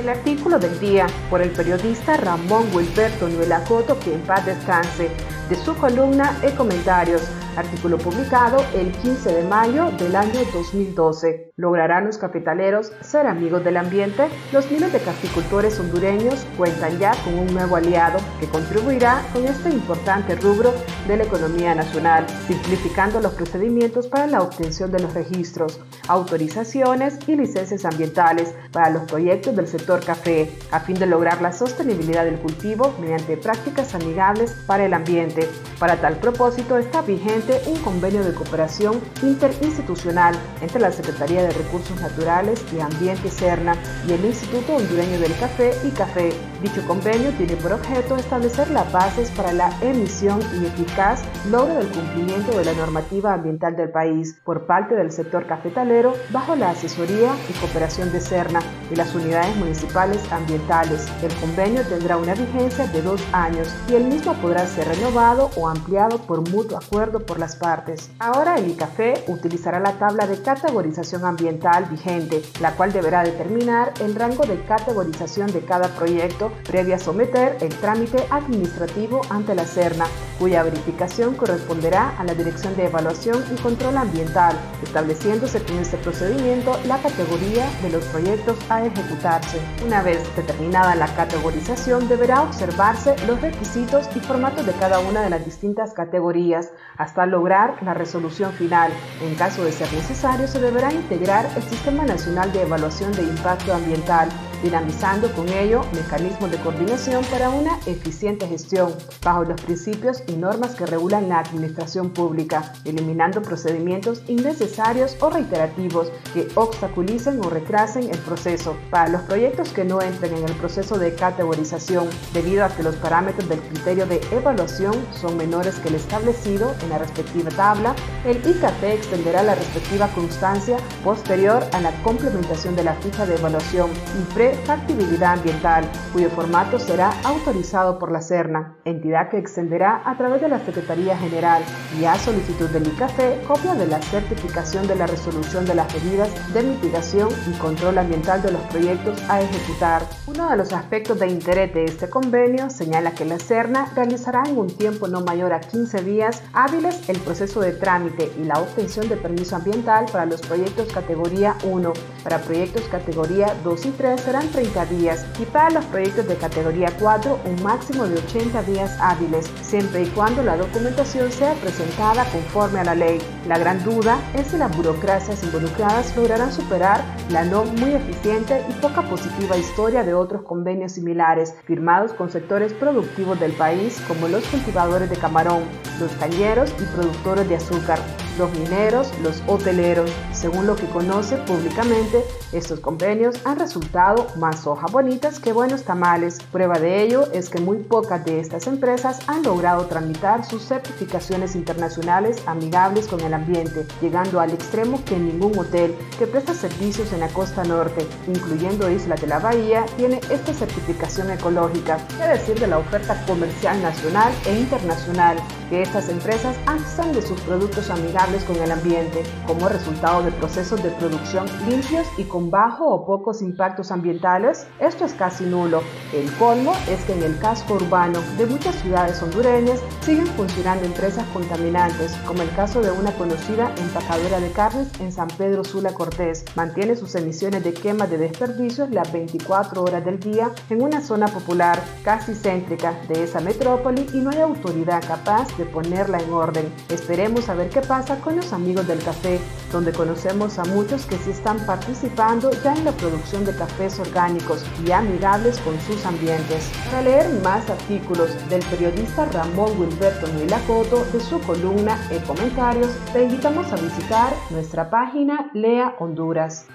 El 0.00 0.08
artículo 0.08 0.58
del 0.58 0.80
día 0.80 1.06
por 1.30 1.40
el 1.40 1.50
periodista 1.50 2.16
Ramón 2.16 2.66
Wilberto 2.74 3.28
Nuelacoto, 3.28 3.96
que 4.00 4.12
en 4.12 4.22
paz 4.22 4.44
descanse, 4.44 5.08
de 5.48 5.54
su 5.54 5.76
columna 5.76 6.36
e 6.42 6.52
comentarios 6.56 7.22
artículo 7.56 7.98
publicado 7.98 8.58
el 8.74 8.92
15 8.92 9.32
de 9.32 9.42
mayo 9.44 9.90
del 9.92 10.14
año 10.14 10.40
2012. 10.52 11.52
¿Lograrán 11.56 12.06
los 12.06 12.18
capitaleros 12.18 12.92
ser 13.00 13.26
amigos 13.26 13.64
del 13.64 13.78
ambiente? 13.78 14.28
Los 14.52 14.70
miles 14.70 14.92
de 14.92 15.00
caficultores 15.00 15.80
hondureños 15.80 16.46
cuentan 16.56 16.98
ya 16.98 17.12
con 17.24 17.38
un 17.38 17.52
nuevo 17.52 17.76
aliado 17.76 18.18
que 18.40 18.46
contribuirá 18.46 19.22
con 19.32 19.44
este 19.46 19.70
importante 19.70 20.36
rubro 20.36 20.72
de 21.08 21.16
la 21.16 21.24
economía 21.24 21.74
nacional, 21.74 22.26
simplificando 22.46 23.20
los 23.20 23.32
procedimientos 23.34 24.06
para 24.06 24.26
la 24.26 24.42
obtención 24.42 24.92
de 24.92 25.00
los 25.00 25.14
registros, 25.14 25.80
autorizaciones 26.08 27.18
y 27.26 27.36
licencias 27.36 27.84
ambientales 27.84 28.54
para 28.72 28.90
los 28.90 29.04
proyectos 29.04 29.56
del 29.56 29.66
sector 29.66 30.04
café, 30.04 30.50
a 30.70 30.80
fin 30.80 30.98
de 30.98 31.06
lograr 31.06 31.40
la 31.40 31.52
sostenibilidad 31.52 32.24
del 32.24 32.38
cultivo 32.38 32.94
mediante 33.00 33.36
prácticas 33.36 33.94
amigables 33.94 34.52
para 34.66 34.84
el 34.84 34.92
ambiente. 34.92 35.48
Para 35.78 35.96
tal 36.00 36.16
propósito 36.16 36.76
está 36.76 37.02
vigente 37.02 37.45
un 37.66 37.76
convenio 37.80 38.24
de 38.24 38.34
cooperación 38.34 39.00
interinstitucional 39.22 40.34
entre 40.60 40.80
la 40.80 40.90
Secretaría 40.90 41.42
de 41.42 41.50
Recursos 41.50 42.00
Naturales 42.00 42.64
y 42.74 42.80
Ambiente 42.80 43.30
CERNA 43.30 43.76
y 44.08 44.12
el 44.12 44.24
Instituto 44.24 44.74
Hondureño 44.74 45.20
del 45.20 45.36
Café 45.38 45.72
y 45.84 45.90
Café. 45.90 46.32
Dicho 46.60 46.84
convenio 46.86 47.30
tiene 47.32 47.56
por 47.56 47.72
objeto 47.72 48.16
establecer 48.16 48.70
las 48.70 48.90
bases 48.90 49.30
para 49.30 49.52
la 49.52 49.70
emisión 49.80 50.40
y 50.60 50.66
eficaz 50.66 51.22
logro 51.50 51.74
del 51.74 51.88
cumplimiento 51.88 52.58
de 52.58 52.64
la 52.64 52.72
normativa 52.72 53.34
ambiental 53.34 53.76
del 53.76 53.90
país 53.90 54.36
por 54.44 54.66
parte 54.66 54.96
del 54.96 55.12
sector 55.12 55.46
cafetalero 55.46 56.14
bajo 56.30 56.56
la 56.56 56.70
asesoría 56.70 57.32
y 57.48 57.52
cooperación 57.60 58.10
de 58.10 58.20
CERNA 58.20 58.60
y 58.90 58.96
las 58.96 59.14
unidades 59.14 59.54
municipales 59.56 60.20
ambientales. 60.32 61.06
El 61.22 61.34
convenio 61.36 61.82
tendrá 61.82 62.16
una 62.16 62.34
vigencia 62.34 62.86
de 62.88 63.02
dos 63.02 63.22
años 63.32 63.68
y 63.88 63.94
el 63.94 64.04
mismo 64.04 64.34
podrá 64.34 64.66
ser 64.66 64.88
renovado 64.88 65.50
o 65.56 65.68
ampliado 65.68 66.18
por 66.18 66.48
mutuo 66.50 66.78
acuerdo 66.78 67.20
por 67.20 67.35
las 67.38 67.56
partes. 67.56 68.10
Ahora 68.18 68.56
el 68.56 68.70
ICAFE 68.70 69.24
utilizará 69.28 69.80
la 69.80 69.92
tabla 69.92 70.26
de 70.26 70.40
categorización 70.40 71.24
ambiental 71.24 71.86
vigente, 71.86 72.42
la 72.60 72.72
cual 72.72 72.92
deberá 72.92 73.22
determinar 73.22 73.92
el 74.00 74.14
rango 74.14 74.44
de 74.44 74.62
categorización 74.64 75.52
de 75.52 75.60
cada 75.60 75.88
proyecto 75.88 76.52
previa 76.66 76.96
a 76.96 76.98
someter 76.98 77.56
el 77.60 77.74
trámite 77.76 78.26
administrativo 78.30 79.20
ante 79.30 79.54
la 79.54 79.64
CERNA, 79.64 80.06
cuya 80.38 80.62
verificación 80.62 81.34
corresponderá 81.34 82.16
a 82.18 82.24
la 82.24 82.34
Dirección 82.34 82.76
de 82.76 82.86
Evaluación 82.86 83.44
y 83.52 83.60
Control 83.60 83.96
Ambiental, 83.96 84.56
estableciéndose 84.82 85.62
con 85.62 85.78
este 85.78 85.96
procedimiento 85.98 86.78
la 86.86 86.98
categoría 86.98 87.68
de 87.82 87.90
los 87.90 88.04
proyectos 88.06 88.56
a 88.68 88.84
ejecutarse. 88.84 89.60
Una 89.84 90.02
vez 90.02 90.18
determinada 90.36 90.94
la 90.94 91.06
categorización, 91.14 92.08
deberá 92.08 92.42
observarse 92.42 93.16
los 93.26 93.40
requisitos 93.40 94.08
y 94.14 94.20
formatos 94.20 94.66
de 94.66 94.72
cada 94.72 94.98
una 95.00 95.22
de 95.22 95.30
las 95.30 95.44
distintas 95.44 95.92
categorías 95.92 96.70
hasta 96.96 97.25
lograr 97.26 97.82
la 97.82 97.94
resolución 97.94 98.52
final. 98.52 98.92
En 99.22 99.34
caso 99.34 99.64
de 99.64 99.72
ser 99.72 99.92
necesario, 99.92 100.46
se 100.46 100.60
deberá 100.60 100.92
integrar 100.92 101.46
el 101.56 101.62
Sistema 101.62 102.04
Nacional 102.04 102.52
de 102.52 102.62
Evaluación 102.62 103.12
de 103.12 103.22
Impacto 103.22 103.74
Ambiental 103.74 104.28
dinamizando 104.62 105.32
con 105.32 105.48
ello 105.48 105.82
mecanismos 105.92 106.50
de 106.50 106.58
coordinación 106.58 107.24
para 107.26 107.50
una 107.50 107.78
eficiente 107.86 108.46
gestión 108.46 108.94
bajo 109.22 109.44
los 109.44 109.60
principios 109.60 110.22
y 110.26 110.32
normas 110.32 110.74
que 110.74 110.86
regulan 110.86 111.28
la 111.28 111.40
administración 111.40 112.10
pública, 112.10 112.72
eliminando 112.84 113.42
procedimientos 113.42 114.22
innecesarios 114.28 115.16
o 115.20 115.30
reiterativos 115.30 116.10
que 116.32 116.48
obstaculicen 116.54 117.40
o 117.44 117.50
retrasen 117.50 118.10
el 118.10 118.18
proceso. 118.18 118.76
Para 118.90 119.08
los 119.08 119.22
proyectos 119.22 119.70
que 119.70 119.84
no 119.84 120.00
entren 120.00 120.36
en 120.36 120.44
el 120.44 120.54
proceso 120.54 120.98
de 120.98 121.14
categorización, 121.14 122.08
debido 122.32 122.64
a 122.64 122.68
que 122.68 122.82
los 122.82 122.96
parámetros 122.96 123.48
del 123.48 123.60
criterio 123.60 124.06
de 124.06 124.20
evaluación 124.30 124.94
son 125.20 125.36
menores 125.36 125.76
que 125.76 125.88
el 125.88 125.96
establecido 125.96 126.74
en 126.82 126.90
la 126.90 126.98
respectiva 126.98 127.50
tabla, 127.50 127.94
el 128.24 128.36
IKT 128.36 128.82
extenderá 128.84 129.42
la 129.42 129.54
respectiva 129.54 130.08
constancia 130.08 130.76
posterior 131.04 131.64
a 131.72 131.80
la 131.80 131.92
complementación 132.02 132.76
de 132.76 132.84
la 132.84 132.94
ficha 132.94 133.26
de 133.26 133.34
evaluación 133.34 133.90
y 134.18 134.34
pre 134.34 134.45
factibilidad 134.54 135.34
ambiental, 135.34 135.84
cuyo 136.12 136.30
formato 136.30 136.78
será 136.78 137.10
autorizado 137.24 137.98
por 137.98 138.12
la 138.12 138.20
CERNA, 138.20 138.76
entidad 138.84 139.28
que 139.30 139.38
extenderá 139.38 140.02
a 140.04 140.16
través 140.16 140.40
de 140.40 140.48
la 140.48 140.58
Secretaría 140.60 141.16
General 141.16 141.62
y 142.00 142.04
a 142.04 142.14
solicitud 142.16 142.68
del 142.70 142.86
ICAFE 142.86 143.42
copia 143.46 143.74
de 143.74 143.86
la 143.86 144.00
certificación 144.02 144.86
de 144.86 144.96
la 144.96 145.06
resolución 145.06 145.64
de 145.64 145.74
las 145.74 145.92
medidas 145.94 146.28
de 146.52 146.62
mitigación 146.62 147.28
y 147.48 147.58
control 147.58 147.98
ambiental 147.98 148.42
de 148.42 148.52
los 148.52 148.62
proyectos 148.62 149.22
a 149.28 149.40
ejecutar. 149.40 150.02
Uno 150.26 150.50
de 150.50 150.56
los 150.56 150.72
aspectos 150.72 151.18
de 151.18 151.28
interés 151.28 151.72
de 151.74 151.84
este 151.84 152.08
convenio 152.08 152.70
señala 152.70 153.12
que 153.12 153.24
la 153.24 153.38
CERNA 153.38 153.92
realizará 153.94 154.42
en 154.46 154.58
un 154.58 154.68
tiempo 154.68 155.08
no 155.08 155.20
mayor 155.20 155.52
a 155.52 155.60
15 155.60 156.02
días 156.02 156.42
hábiles 156.52 157.08
el 157.08 157.18
proceso 157.20 157.60
de 157.60 157.72
trámite 157.72 158.30
y 158.38 158.44
la 158.44 158.60
obtención 158.60 159.08
de 159.08 159.16
permiso 159.16 159.56
ambiental 159.56 160.06
para 160.10 160.26
los 160.26 160.40
proyectos 160.40 160.92
categoría 160.92 161.56
1. 161.64 161.92
Para 162.22 162.38
proyectos 162.38 162.82
categoría 162.90 163.54
2 163.62 163.86
y 163.86 163.90
3 163.90 164.20
será 164.20 164.35
30 164.40 164.86
días 164.86 165.26
y 165.38 165.44
para 165.46 165.70
los 165.70 165.84
proyectos 165.86 166.28
de 166.28 166.36
categoría 166.36 166.92
4 166.98 167.40
un 167.44 167.62
máximo 167.62 168.06
de 168.06 168.18
80 168.18 168.62
días 168.64 168.96
hábiles, 169.00 169.46
siempre 169.62 170.02
y 170.02 170.06
cuando 170.06 170.42
la 170.42 170.56
documentación 170.56 171.32
sea 171.32 171.54
presentada 171.54 172.24
conforme 172.30 172.80
a 172.80 172.84
la 172.84 172.94
ley. 172.94 173.18
La 173.46 173.58
gran 173.58 173.84
duda 173.84 174.18
es 174.34 174.48
si 174.48 174.56
las 174.56 174.76
burocracias 174.76 175.44
involucradas 175.44 176.16
lograrán 176.16 176.52
superar 176.52 177.04
la 177.30 177.44
no 177.44 177.64
muy 177.64 177.92
eficiente 177.92 178.60
y 178.68 178.72
poca 178.80 179.02
positiva 179.02 179.56
historia 179.56 180.02
de 180.02 180.14
otros 180.14 180.42
convenios 180.42 180.92
similares 180.92 181.54
firmados 181.64 182.12
con 182.12 182.28
sectores 182.28 182.72
productivos 182.72 183.38
del 183.38 183.52
país 183.52 184.02
como 184.08 184.26
los 184.26 184.44
cultivadores 184.46 185.08
de 185.08 185.16
camarón, 185.16 185.62
los 186.00 186.10
cañeros 186.12 186.74
y 186.80 186.96
productores 186.96 187.48
de 187.48 187.56
azúcar 187.56 188.00
los 188.38 188.52
mineros, 188.52 189.10
los 189.22 189.42
hoteleros. 189.46 190.10
Según 190.32 190.66
lo 190.66 190.76
que 190.76 190.86
conoce 190.86 191.36
públicamente, 191.38 192.22
estos 192.52 192.80
convenios 192.80 193.40
han 193.44 193.58
resultado 193.58 194.26
más 194.36 194.66
hojas 194.66 194.92
bonitas 194.92 195.40
que 195.40 195.52
buenos 195.52 195.84
tamales. 195.84 196.38
Prueba 196.52 196.78
de 196.78 197.02
ello 197.02 197.30
es 197.32 197.48
que 197.48 197.60
muy 197.60 197.78
pocas 197.78 198.24
de 198.24 198.40
estas 198.40 198.66
empresas 198.66 199.20
han 199.28 199.42
logrado 199.42 199.86
tramitar 199.86 200.44
sus 200.44 200.62
certificaciones 200.62 201.56
internacionales 201.56 202.42
amigables 202.46 203.06
con 203.06 203.20
el 203.20 203.34
ambiente, 203.36 203.86
llegando 204.00 204.40
al 204.40 204.50
extremo 204.50 205.02
que 205.04 205.16
ningún 205.18 205.58
hotel 205.58 205.94
que 206.18 206.26
presta 206.26 206.54
servicios 206.54 207.12
en 207.12 207.20
la 207.20 207.28
costa 207.28 207.64
norte, 207.64 208.06
incluyendo 208.26 208.90
Isla 208.90 209.16
de 209.16 209.26
la 209.26 209.38
Bahía, 209.38 209.86
tiene 209.96 210.20
esta 210.30 210.52
certificación 210.52 211.30
ecológica, 211.30 211.98
es 212.22 212.40
decir, 212.40 212.58
de 212.58 212.66
la 212.66 212.78
oferta 212.78 213.24
comercial 213.26 213.80
nacional 213.82 214.32
e 214.46 214.58
internacional 214.58 215.36
que 215.70 215.82
estas 215.82 216.08
empresas 216.08 216.56
hacen 216.66 217.12
de 217.12 217.22
sus 217.22 217.40
productos 217.42 217.90
amigables 217.90 218.44
con 218.44 218.56
el 218.56 218.70
ambiente 218.70 219.22
como 219.46 219.68
resultado 219.68 220.22
de 220.22 220.32
procesos 220.32 220.82
de 220.82 220.90
producción 220.90 221.46
limpios 221.68 222.06
y 222.16 222.24
con 222.24 222.50
bajo 222.50 222.86
o 222.86 223.04
pocos 223.06 223.42
impactos 223.42 223.90
ambientales, 223.90 224.66
esto 224.78 225.04
es 225.04 225.12
casi 225.14 225.44
nulo. 225.44 225.82
El 226.12 226.30
colmo 226.32 226.72
es 226.88 227.04
que 227.04 227.12
en 227.12 227.22
el 227.22 227.38
casco 227.38 227.74
urbano 227.74 228.20
de 228.38 228.46
muchas 228.46 228.74
ciudades 228.76 229.22
hondureñas 229.22 229.80
siguen 230.02 230.26
funcionando 230.28 230.84
empresas 230.84 231.24
contaminantes, 231.32 232.12
como 232.26 232.42
el 232.42 232.54
caso 232.54 232.80
de 232.80 232.90
una 232.90 233.10
conocida 233.26 233.72
empacadora 233.78 234.38
de 234.38 234.52
carnes 234.52 234.86
en 235.00 235.10
San 235.10 235.26
Pedro 235.26 235.64
Sula 235.64 235.92
Cortés. 235.92 236.44
Mantiene 236.54 236.94
sus 236.94 237.16
emisiones 237.16 237.64
de 237.64 237.74
quema 237.74 238.06
de 238.06 238.18
desperdicios 238.18 238.88
las 238.90 239.12
24 239.12 239.82
horas 239.82 240.04
del 240.04 240.20
día 240.20 240.52
en 240.70 240.80
una 240.80 241.00
zona 241.00 241.26
popular 241.26 241.82
casi 242.04 242.34
céntrica 242.34 242.94
de 243.08 243.24
esa 243.24 243.40
metrópoli 243.40 244.06
y 244.14 244.18
no 244.18 244.30
hay 244.30 244.38
autoridad 244.38 245.02
capaz 245.04 245.48
de 245.56 245.64
ponerla 245.64 246.18
en 246.20 246.32
orden. 246.32 246.72
Esperemos 246.88 247.48
a 247.48 247.54
ver 247.54 247.68
qué 247.70 247.80
pasa 247.80 248.20
con 248.20 248.36
los 248.36 248.52
amigos 248.52 248.86
del 248.86 249.02
café, 249.02 249.40
donde 249.72 249.92
conocemos 249.92 250.60
a 250.60 250.64
muchos 250.64 251.04
que 251.06 251.18
sí 251.18 251.30
están 251.30 251.58
participando 251.66 252.52
ya 252.62 252.76
en 252.76 252.84
la 252.84 252.92
producción 252.92 253.44
de 253.44 253.56
cafés 253.56 253.98
orgánicos 253.98 254.62
y 254.86 254.92
amigables 254.92 255.58
con 255.60 255.74
sus 255.80 256.06
ambientes. 256.06 256.70
Para 256.84 257.02
leer 257.02 257.28
más 257.42 257.68
artículos 257.68 258.30
del 258.48 258.64
periodista 258.66 259.24
Ramón 259.24 259.72
Wilberto 259.80 260.28
Milacoto 260.34 261.04
de 261.12 261.18
su 261.18 261.40
columna 261.40 261.98
e 262.12 262.22
comentarios, 262.22 262.90
te 263.16 263.22
invitamos 263.22 263.72
a 263.72 263.76
visitar 263.76 264.34
nuestra 264.50 264.90
página 264.90 265.50
Lea 265.54 265.94
Honduras. 266.00 266.66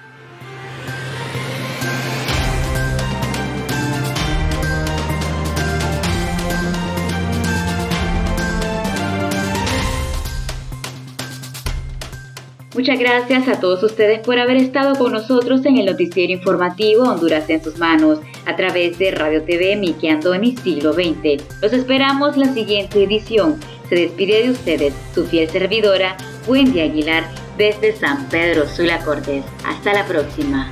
Muchas 12.73 12.97
gracias 12.97 13.47
a 13.47 13.59
todos 13.59 13.83
ustedes 13.83 14.21
por 14.25 14.39
haber 14.39 14.57
estado 14.57 14.95
con 14.95 15.11
nosotros 15.11 15.63
en 15.67 15.77
el 15.77 15.85
noticiero 15.85 16.33
informativo 16.33 17.03
Honduras 17.03 17.47
en 17.51 17.63
sus 17.63 17.77
manos 17.77 18.19
a 18.47 18.55
través 18.55 18.97
de 18.97 19.11
Radio 19.11 19.43
TV 19.43 19.75
Miki 19.75 20.07
Andoni 20.07 20.57
Siglo 20.57 20.93
XX. 20.93 21.61
Los 21.61 21.71
esperamos 21.71 22.35
la 22.35 22.51
siguiente 22.51 23.03
edición. 23.03 23.59
Se 23.89 23.95
despide 23.95 24.41
de 24.41 24.49
ustedes 24.49 24.93
su 25.13 25.25
fiel 25.25 25.47
servidora 25.49 26.17
Wendy 26.47 26.81
Aguilar 26.81 27.23
desde 27.57 27.95
San 27.95 28.27
Pedro 28.29 28.67
Sula 28.67 28.99
Cortés. 28.99 29.43
Hasta 29.65 29.93
la 29.93 30.05
próxima. 30.05 30.71